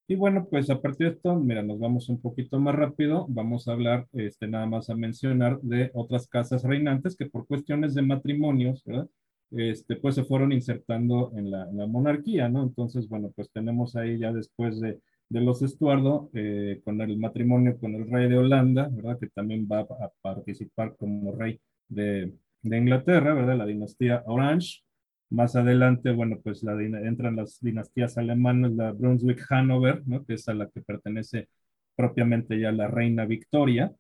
Y 0.09 0.14
bueno, 0.14 0.47
pues 0.49 0.70
a 0.70 0.80
partir 0.80 1.09
de 1.09 1.14
esto, 1.14 1.34
mira, 1.34 1.62
nos 1.62 1.80
vamos 1.80 2.09
un 2.09 2.20
poquito 2.20 2.61
más 2.61 2.74
rápido. 2.74 3.26
Vamos 3.28 3.66
a 3.66 3.72
hablar, 3.72 4.07
este, 4.12 4.47
nada 4.47 4.66
más 4.66 4.89
a 4.89 4.95
mencionar 4.95 5.61
de 5.62 5.91
otras 5.95 6.28
casas 6.28 6.62
reinantes 6.62 7.16
que 7.16 7.26
por 7.26 7.47
cuestiones 7.47 7.95
de 7.95 8.03
matrimonios, 8.03 8.84
¿verdad? 8.84 9.09
Este, 9.51 9.97
pues 9.97 10.14
se 10.14 10.24
fueron 10.24 10.53
insertando 10.53 11.32
en 11.37 11.51
la, 11.51 11.66
monarquía, 11.87 12.49
¿no? 12.49 12.62
Entonces, 12.62 13.09
bueno, 13.09 13.32
pues 13.34 13.51
tenemos 13.51 13.97
ahí 13.97 14.18
ya 14.18 14.32
después 14.32 14.80
de, 14.80 15.01
de 15.28 15.41
los 15.41 15.62
Estuardo, 15.62 16.30
eh, 16.34 16.80
con 16.84 17.01
el 17.01 17.18
matrimonio 17.18 17.78
con 17.78 17.95
el 17.95 18.09
rey 18.11 18.28
de 18.28 18.39
Holanda, 18.39 18.89
¿verdad? 18.91 19.18
Que 19.18 19.28
también 19.28 19.66
va 19.70 19.80
a 19.80 20.12
participar 20.22 20.97
como 20.97 21.32
rey 21.32 21.61
de, 21.89 22.32
de 22.62 22.78
Inglaterra, 22.78 23.34
¿verdad? 23.34 23.57
La 23.57 23.66
dinastía 23.66 24.22
Orange. 24.26 24.86
Más 25.31 25.57
adelante, 25.57 26.12
bueno, 26.12 26.39
pues 26.43 26.62
la, 26.62 26.81
entran 26.81 27.37
las 27.37 27.61
dinastías 27.61 28.16
alemanas, 28.16 28.72
la 28.72 28.93
Brunswick-Hanover, 28.93 30.03
¿no? 30.07 30.24
que 30.24 30.35
es 30.35 30.49
a 30.49 30.55
la 30.55 30.68
que 30.68 30.83
pertenece 30.83 31.49
propiamente 31.97 32.61
ya 32.61 32.70
la 32.72 32.87
reina 32.89 33.27
Victoria. 33.27 33.93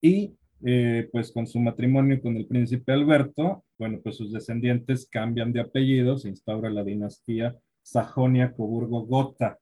Y 0.00 0.34
eh, 0.64 1.08
pues 1.12 1.32
con 1.32 1.46
su 1.46 1.60
matrimonio 1.60 2.20
con 2.20 2.36
el 2.36 2.46
príncipe 2.46 2.92
Alberto, 2.92 3.64
bueno, 3.78 4.00
pues 4.02 4.16
sus 4.16 4.32
descendientes 4.32 5.08
cambian 5.08 5.52
de 5.52 5.60
apellido, 5.60 6.18
se 6.18 6.28
instaura 6.28 6.68
la 6.68 6.84
dinastía 6.84 7.56
Sajonia-Coburgo-Gotha, 7.82 9.58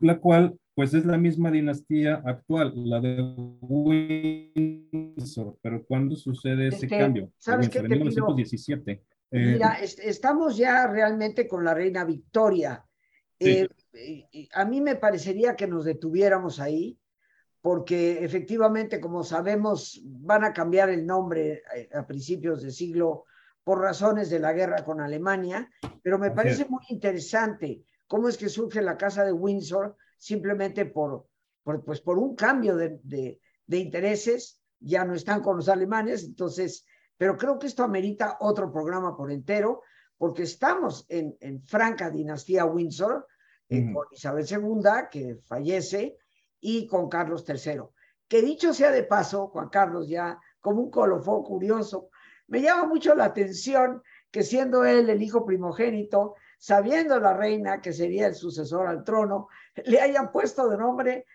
la 0.00 0.18
cual 0.18 0.58
pues 0.74 0.92
es 0.92 1.04
la 1.06 1.16
misma 1.16 1.50
dinastía 1.50 2.22
actual, 2.24 2.72
la 2.74 3.00
de 3.00 3.22
Windsor, 3.60 5.56
pero 5.62 5.84
¿cuándo 5.86 6.16
sucede 6.16 6.68
ese 6.68 6.88
cambio? 6.88 7.30
¿Sabes 7.38 7.68
qué? 7.68 7.78
En 7.78 7.88
1917. 7.88 8.92
Eh, 9.30 9.52
Mira, 9.52 9.78
estamos 9.80 10.56
ya 10.56 10.86
realmente 10.88 11.46
con 11.46 11.64
la 11.64 11.74
reina 11.74 12.04
Victoria. 12.04 12.84
Eh, 13.38 13.68
a 14.52 14.64
mí 14.64 14.80
me 14.80 14.96
parecería 14.96 15.54
que 15.54 15.68
nos 15.68 15.84
detuviéramos 15.84 16.58
ahí, 16.58 16.98
porque 17.60 18.24
efectivamente, 18.24 19.00
como 19.00 19.22
sabemos, 19.22 20.00
van 20.04 20.44
a 20.44 20.52
cambiar 20.52 20.90
el 20.90 21.06
nombre 21.06 21.62
eh, 21.74 21.88
a 21.94 22.06
principios 22.06 22.62
de 22.62 22.72
siglo 22.72 23.24
por 23.62 23.80
razones 23.80 24.28
de 24.28 24.40
la 24.40 24.52
guerra 24.52 24.84
con 24.84 25.00
Alemania, 25.00 25.70
pero 26.02 26.18
me 26.18 26.32
parece 26.32 26.66
muy 26.68 26.82
interesante 26.90 27.82
cómo 28.06 28.28
es 28.28 28.36
que 28.36 28.48
surge 28.48 28.82
la 28.82 28.98
casa 28.98 29.24
de 29.24 29.32
Windsor 29.32 29.96
simplemente 30.24 30.86
por, 30.86 31.28
pues 31.84 32.00
por 32.00 32.18
un 32.18 32.34
cambio 32.34 32.76
de, 32.76 32.98
de, 33.02 33.78
intereses, 33.78 34.58
ya 34.80 35.04
no 35.04 35.12
están 35.14 35.42
con 35.42 35.56
los 35.56 35.68
alemanes, 35.68 36.24
entonces, 36.24 36.86
pero 37.18 37.36
creo 37.36 37.58
que 37.58 37.66
esto 37.66 37.84
amerita 37.84 38.38
otro 38.40 38.72
programa 38.72 39.14
por 39.14 39.30
entero, 39.30 39.82
porque 40.16 40.44
estamos 40.44 41.04
en, 41.10 41.36
en 41.40 41.62
franca 41.62 42.08
dinastía 42.08 42.64
Windsor, 42.64 43.26
eh, 43.68 43.92
con 43.92 44.06
Isabel 44.12 44.46
II, 44.48 45.08
que 45.10 45.36
fallece, 45.44 46.16
y 46.58 46.86
con 46.86 47.10
Carlos 47.10 47.44
III. 47.46 47.82
Que 48.26 48.40
dicho 48.40 48.72
sea 48.72 48.90
de 48.90 49.02
paso, 49.02 49.48
Juan 49.48 49.68
Carlos, 49.68 50.08
ya 50.08 50.38
como 50.58 50.80
un 50.80 50.90
colofón 50.90 51.42
curioso, 51.42 52.08
me 52.46 52.62
llama 52.62 52.86
mucho 52.86 53.14
la 53.14 53.26
atención 53.26 54.02
que 54.30 54.42
siendo 54.42 54.86
él 54.86 55.10
el 55.10 55.22
hijo 55.22 55.44
primogénito, 55.44 56.34
sabiendo 56.64 57.20
la 57.20 57.34
reina 57.34 57.82
que 57.82 57.92
sería 57.92 58.26
el 58.26 58.34
sucesor 58.34 58.86
al 58.86 59.04
trono, 59.04 59.48
le 59.84 60.00
hayan 60.00 60.32
puesto 60.32 60.66
de 60.70 60.78
nombre 60.78 61.26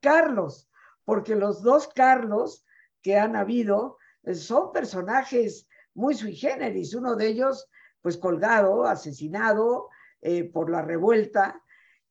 Carlos, 0.00 0.70
porque 1.04 1.34
los 1.34 1.60
dos 1.60 1.88
Carlos 1.88 2.64
que 3.02 3.18
han 3.18 3.34
habido 3.34 3.98
eh, 4.22 4.36
son 4.36 4.72
personajes 4.72 5.66
muy 5.94 6.14
sui 6.14 6.36
generis, 6.36 6.94
uno 6.94 7.16
de 7.16 7.26
ellos 7.26 7.68
pues 8.00 8.16
colgado, 8.16 8.86
asesinado 8.86 9.88
eh, 10.20 10.44
por 10.44 10.70
la 10.70 10.82
revuelta, 10.82 11.60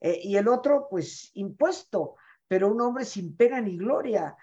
eh, 0.01 0.19
y 0.21 0.35
el 0.35 0.49
otro 0.49 0.87
pues 0.89 1.31
impuesto, 1.35 2.17
pero 2.45 2.69
un 2.69 2.81
hombre 2.81 3.05
sin 3.05 3.37
pena 3.37 3.61
ni 3.61 3.77
gloria. 3.77 4.35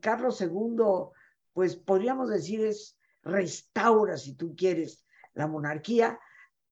Carlos 0.00 0.40
II, 0.40 1.10
pues 1.52 1.74
podríamos 1.74 2.28
decir 2.28 2.64
es 2.64 2.96
restaura, 3.24 4.16
si 4.18 4.36
tú 4.36 4.54
quieres, 4.54 5.04
la 5.34 5.48
monarquía, 5.48 6.20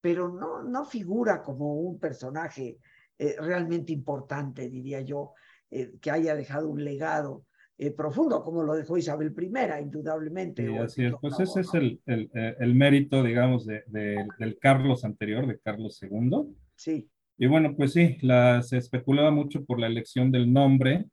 pero 0.01 0.29
no, 0.29 0.63
no 0.63 0.85
figura 0.85 1.43
como 1.43 1.75
un 1.75 1.99
personaje 1.99 2.79
eh, 3.19 3.37
realmente 3.39 3.93
importante, 3.93 4.69
diría 4.71 5.03
yo, 5.03 5.35
eh, 5.71 5.93
que 6.01 6.11
haya 6.11 6.35
dejado 6.35 6.71
un 6.71 6.83
legado 6.83 7.45
eh, 7.77 7.91
profundo, 7.91 8.43
como 8.43 8.63
lo 8.63 8.75
dejó 8.75 8.97
Isabel 8.97 9.35
I, 9.39 9.83
indudablemente. 9.83 10.67
Sí, 10.67 10.77
así 10.79 11.05
es, 11.05 11.15
pues 11.21 11.39
ese 11.39 11.61
es 11.61 11.75
el, 11.75 12.01
el, 12.07 12.31
el, 12.33 12.75
mérito, 12.75 13.23
digamos, 13.23 13.67
de, 13.67 13.83
del 13.87 14.59
Carlos 14.59 15.05
anterior, 15.05 15.47
de 15.47 15.59
Carlos 15.59 16.01
II. 16.03 16.55
Sí. 16.77 17.11
Y 17.37 17.47
bueno, 17.47 17.75
pues 17.77 17.93
sí, 17.93 18.17
la, 18.23 18.63
se 18.63 18.79
especulaba 18.79 19.31
mucho 19.31 19.65
por 19.65 19.79
la 19.79 19.87
elección 19.87 20.31
del 20.31 20.51
nombre, 20.51 21.07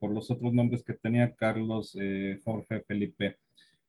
por 0.00 0.12
los 0.12 0.30
otros 0.30 0.52
nombres 0.52 0.82
que 0.82 0.94
tenía 0.94 1.34
Carlos, 1.34 1.96
Jorge, 2.42 2.80
Felipe. 2.82 3.36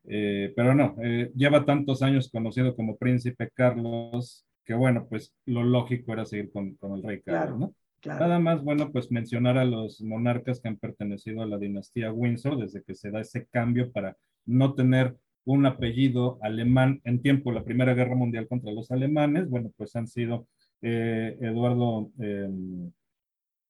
Eh, 0.06 0.54
pero 0.56 0.76
no, 0.76 0.96
eh, 1.02 1.32
lleva 1.36 1.66
tantos 1.66 2.02
años 2.02 2.30
conocido 2.30 2.76
como 2.76 2.98
príncipe 2.98 3.50
Carlos 3.54 4.46
que 4.66 4.74
bueno, 4.74 5.08
pues 5.10 5.34
lo 5.46 5.64
lógico 5.64 6.14
era 6.14 6.26
seguir 6.26 6.52
con, 6.52 6.76
con 6.76 6.94
el 6.94 7.04
rey 7.04 7.22
Carlos, 7.22 7.60
¿no? 7.60 7.76
Nada 8.06 8.38
más, 8.38 8.62
bueno, 8.62 8.92
pues 8.92 9.12
mencionar 9.12 9.58
a 9.58 9.64
los 9.64 10.02
monarcas 10.02 10.60
que 10.60 10.68
han 10.68 10.76
pertenecido 10.76 11.42
a 11.42 11.46
la 11.46 11.58
dinastía 11.58 12.12
Windsor 12.12 12.58
desde 12.58 12.84
que 12.84 12.96
se 12.96 13.12
da 13.12 13.22
ese 13.22 13.46
cambio 13.46 13.94
para 13.94 14.18
no 14.46 14.74
tener 14.74 15.16
un 15.46 15.66
apellido 15.66 16.38
alemán 16.42 17.00
en 17.06 17.22
tiempo 17.22 17.50
de 17.50 17.60
la 17.60 17.64
Primera 17.64 17.94
Guerra 17.94 18.16
Mundial 18.16 18.48
contra 18.50 18.74
los 18.74 18.92
alemanes. 18.92 19.50
Bueno, 19.50 19.72
pues 19.78 19.96
han 19.96 20.08
sido 20.08 20.48
eh, 20.82 21.38
Eduardo 21.40 22.12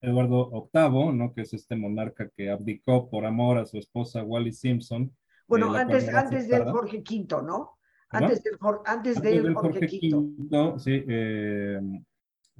Eduardo 0.02 0.70
VIII, 0.74 1.14
¿no? 1.16 1.34
Que 1.34 1.42
es 1.42 1.54
este 1.54 1.76
monarca 1.76 2.30
que 2.36 2.50
abdicó 2.50 3.10
por 3.10 3.26
amor 3.26 3.58
a 3.58 3.66
su 3.66 3.78
esposa 3.78 4.24
Wally 4.24 4.52
Simpson. 4.52 5.16
Bueno, 5.54 5.76
antes, 5.76 6.10
antes 6.10 6.48
del 6.48 6.64
Jorge 6.64 7.04
V, 7.08 7.44
¿no? 7.44 7.78
Antes 8.10 8.44
del, 8.44 8.54
antes 8.86 9.22
del, 9.22 9.54
Jorge, 9.54 9.86
V. 9.86 10.80
sí, 10.80 11.04
eh, 11.08 11.80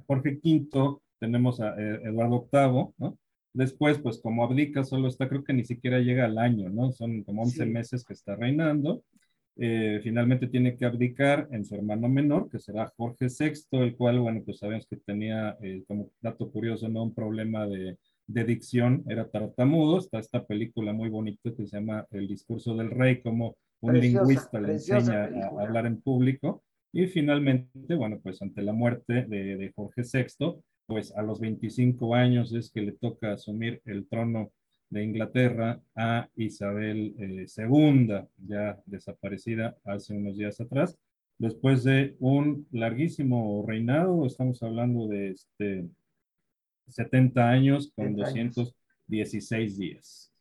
Jorge 0.06 0.40
V, 0.40 0.98
tenemos 1.18 1.60
a 1.60 1.74
eh, 1.76 2.02
Eduardo 2.04 2.48
VIII, 2.52 2.94
¿no? 2.98 3.18
Después, 3.52 3.98
pues 3.98 4.20
como 4.20 4.44
abdica, 4.44 4.84
solo 4.84 5.08
está, 5.08 5.28
creo 5.28 5.42
que 5.42 5.52
ni 5.52 5.64
siquiera 5.64 5.98
llega 5.98 6.24
al 6.24 6.38
año, 6.38 6.68
¿no? 6.70 6.92
Son 6.92 7.24
como 7.24 7.42
11 7.42 7.66
meses 7.66 8.04
que 8.04 8.12
está 8.12 8.36
reinando. 8.36 9.02
Eh, 9.56 9.98
finalmente 10.04 10.46
tiene 10.46 10.76
que 10.76 10.84
abdicar 10.84 11.48
en 11.50 11.64
su 11.64 11.74
hermano 11.74 12.08
menor, 12.08 12.48
que 12.48 12.60
será 12.60 12.92
Jorge 12.96 13.26
VI, 13.26 13.64
el 13.72 13.96
cual, 13.96 14.20
bueno, 14.20 14.40
pues 14.44 14.58
sabemos 14.58 14.86
que 14.86 14.98
tenía, 14.98 15.58
como 15.88 16.10
dato 16.20 16.48
curioso, 16.48 16.88
¿no? 16.88 17.02
Un 17.02 17.14
problema 17.14 17.66
de, 17.66 17.98
de, 18.26 18.44
dicción, 18.44 19.04
era 19.08 19.28
tartamudo. 19.28 19.98
Está 19.98 20.18
esta 20.18 20.44
película 20.44 20.92
muy 20.92 21.08
bonita 21.08 21.52
que 21.54 21.66
se 21.66 21.76
llama 21.76 22.06
El 22.10 22.26
discurso 22.28 22.74
del 22.76 22.90
rey, 22.90 23.20
como 23.20 23.56
un 23.80 24.00
lingüista 24.00 24.60
le 24.60 24.74
enseña 24.74 25.24
a 25.24 25.62
hablar 25.62 25.86
en 25.86 26.00
público. 26.00 26.62
Y 26.92 27.06
finalmente, 27.06 27.94
bueno, 27.96 28.20
pues 28.22 28.40
ante 28.40 28.62
la 28.62 28.72
muerte 28.72 29.24
de, 29.24 29.72
Jorge 29.74 30.02
VI, 30.02 30.62
pues 30.86 31.14
a 31.16 31.22
los 31.22 31.40
25 31.40 32.14
años 32.14 32.52
es 32.54 32.70
que 32.70 32.82
le 32.82 32.92
toca 32.92 33.32
asumir 33.32 33.82
el 33.84 34.06
trono 34.06 34.52
de 34.90 35.02
Inglaterra 35.02 35.80
a 35.96 36.28
Isabel 36.36 37.14
II, 37.18 38.12
eh, 38.12 38.26
ya 38.46 38.80
desaparecida 38.86 39.76
hace 39.84 40.14
unos 40.14 40.36
días 40.36 40.60
atrás, 40.60 40.96
después 41.38 41.82
de 41.84 42.16
un 42.20 42.66
larguísimo 42.70 43.64
reinado, 43.66 44.24
estamos 44.26 44.62
hablando 44.62 45.08
de 45.08 45.30
este 45.30 45.88
70 46.88 47.48
años 47.48 47.92
con 47.94 48.14
216 48.14 49.78
días. 49.78 50.32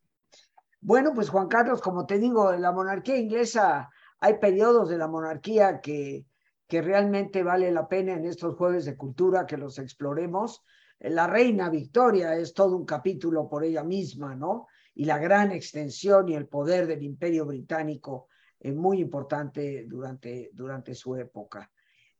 Bueno, 0.81 1.13
pues 1.13 1.29
Juan 1.29 1.47
Carlos, 1.47 1.81
como 1.81 2.05
te 2.05 2.19
digo, 2.19 2.51
la 2.53 2.71
monarquía 2.71 3.17
inglesa 3.17 3.89
hay 4.19 4.37
periodos 4.37 4.89
de 4.89 4.97
la 4.97 5.07
monarquía 5.07 5.81
que, 5.81 6.25
que 6.67 6.81
realmente 6.81 7.43
vale 7.43 7.71
la 7.71 7.87
pena 7.87 8.13
en 8.13 8.25
estos 8.25 8.55
jueves 8.55 8.85
de 8.85 8.97
cultura 8.97 9.45
que 9.45 9.57
los 9.57 9.79
exploremos. 9.79 10.63
La 10.99 11.27
reina 11.27 11.69
Victoria 11.69 12.35
es 12.35 12.53
todo 12.53 12.75
un 12.77 12.85
capítulo 12.85 13.49
por 13.49 13.63
ella 13.63 13.83
misma, 13.83 14.35
¿no? 14.35 14.67
Y 14.95 15.05
la 15.05 15.17
gran 15.17 15.51
extensión 15.51 16.29
y 16.29 16.35
el 16.35 16.47
poder 16.47 16.87
del 16.87 17.03
imperio 17.03 17.45
británico 17.45 18.27
es 18.59 18.73
muy 18.73 19.01
importante 19.01 19.85
durante, 19.87 20.51
durante 20.53 20.95
su 20.95 21.15
época. 21.15 21.69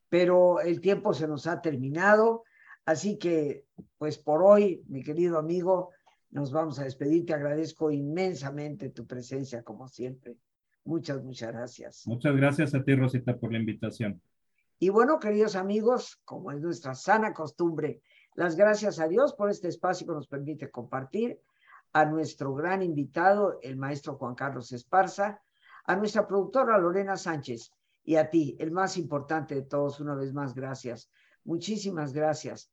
Pero 0.10 0.60
el 0.60 0.82
tiempo 0.82 1.14
se 1.14 1.28
nos 1.28 1.48
ha 1.48 1.62
terminado, 1.62 2.44
así 2.86 3.18
que, 3.18 3.66
pues 3.98 4.18
por 4.18 4.44
hoy, 4.44 4.84
mi 4.88 5.04
querido 5.04 5.38
amigo, 5.38 5.92
nos 6.32 6.52
vamos 6.52 6.80
a 6.80 6.84
despedir. 6.84 7.26
Te 7.26 7.34
agradezco 7.34 7.92
inmensamente 7.92 8.90
tu 8.90 9.06
presencia, 9.06 9.64
como 9.64 9.88
siempre. 9.88 10.38
Muchas, 10.84 11.24
muchas 11.24 11.52
gracias. 11.52 12.08
Muchas 12.08 12.36
gracias 12.36 12.76
a 12.76 12.84
ti, 12.84 12.96
Rosita, 12.96 13.38
por 13.38 13.52
la 13.52 13.60
invitación. 13.60 14.22
Y 14.80 14.90
bueno, 14.90 15.20
queridos 15.20 15.56
amigos, 15.56 16.20
como 16.26 16.52
es 16.52 16.60
nuestra 16.60 16.96
sana 16.96 17.34
costumbre, 17.34 18.02
las 18.36 18.56
gracias 18.56 19.00
a 19.00 19.08
Dios 19.08 19.34
por 19.34 19.50
este 19.50 19.68
espacio 19.68 20.08
que 20.08 20.14
nos 20.14 20.28
permite 20.28 20.70
compartir, 20.70 21.40
a 21.94 22.06
nuestro 22.06 22.56
gran 22.56 22.82
invitado, 22.82 23.60
el 23.62 23.78
maestro 23.78 24.16
Juan 24.16 24.34
Carlos 24.34 24.72
Esparza, 24.72 25.42
a 25.86 25.96
nuestra 25.96 26.28
productora 26.28 26.78
Lorena 26.80 27.16
Sánchez 27.16 27.72
y 28.04 28.16
a 28.16 28.30
ti, 28.32 28.58
el 28.60 28.72
más 28.72 28.98
importante 28.98 29.54
de 29.54 29.62
todos, 29.62 30.00
una 30.00 30.16
vez 30.16 30.34
más, 30.34 30.56
gracias. 30.56 31.12
Muchísimas 31.44 32.12
gracias 32.12 32.73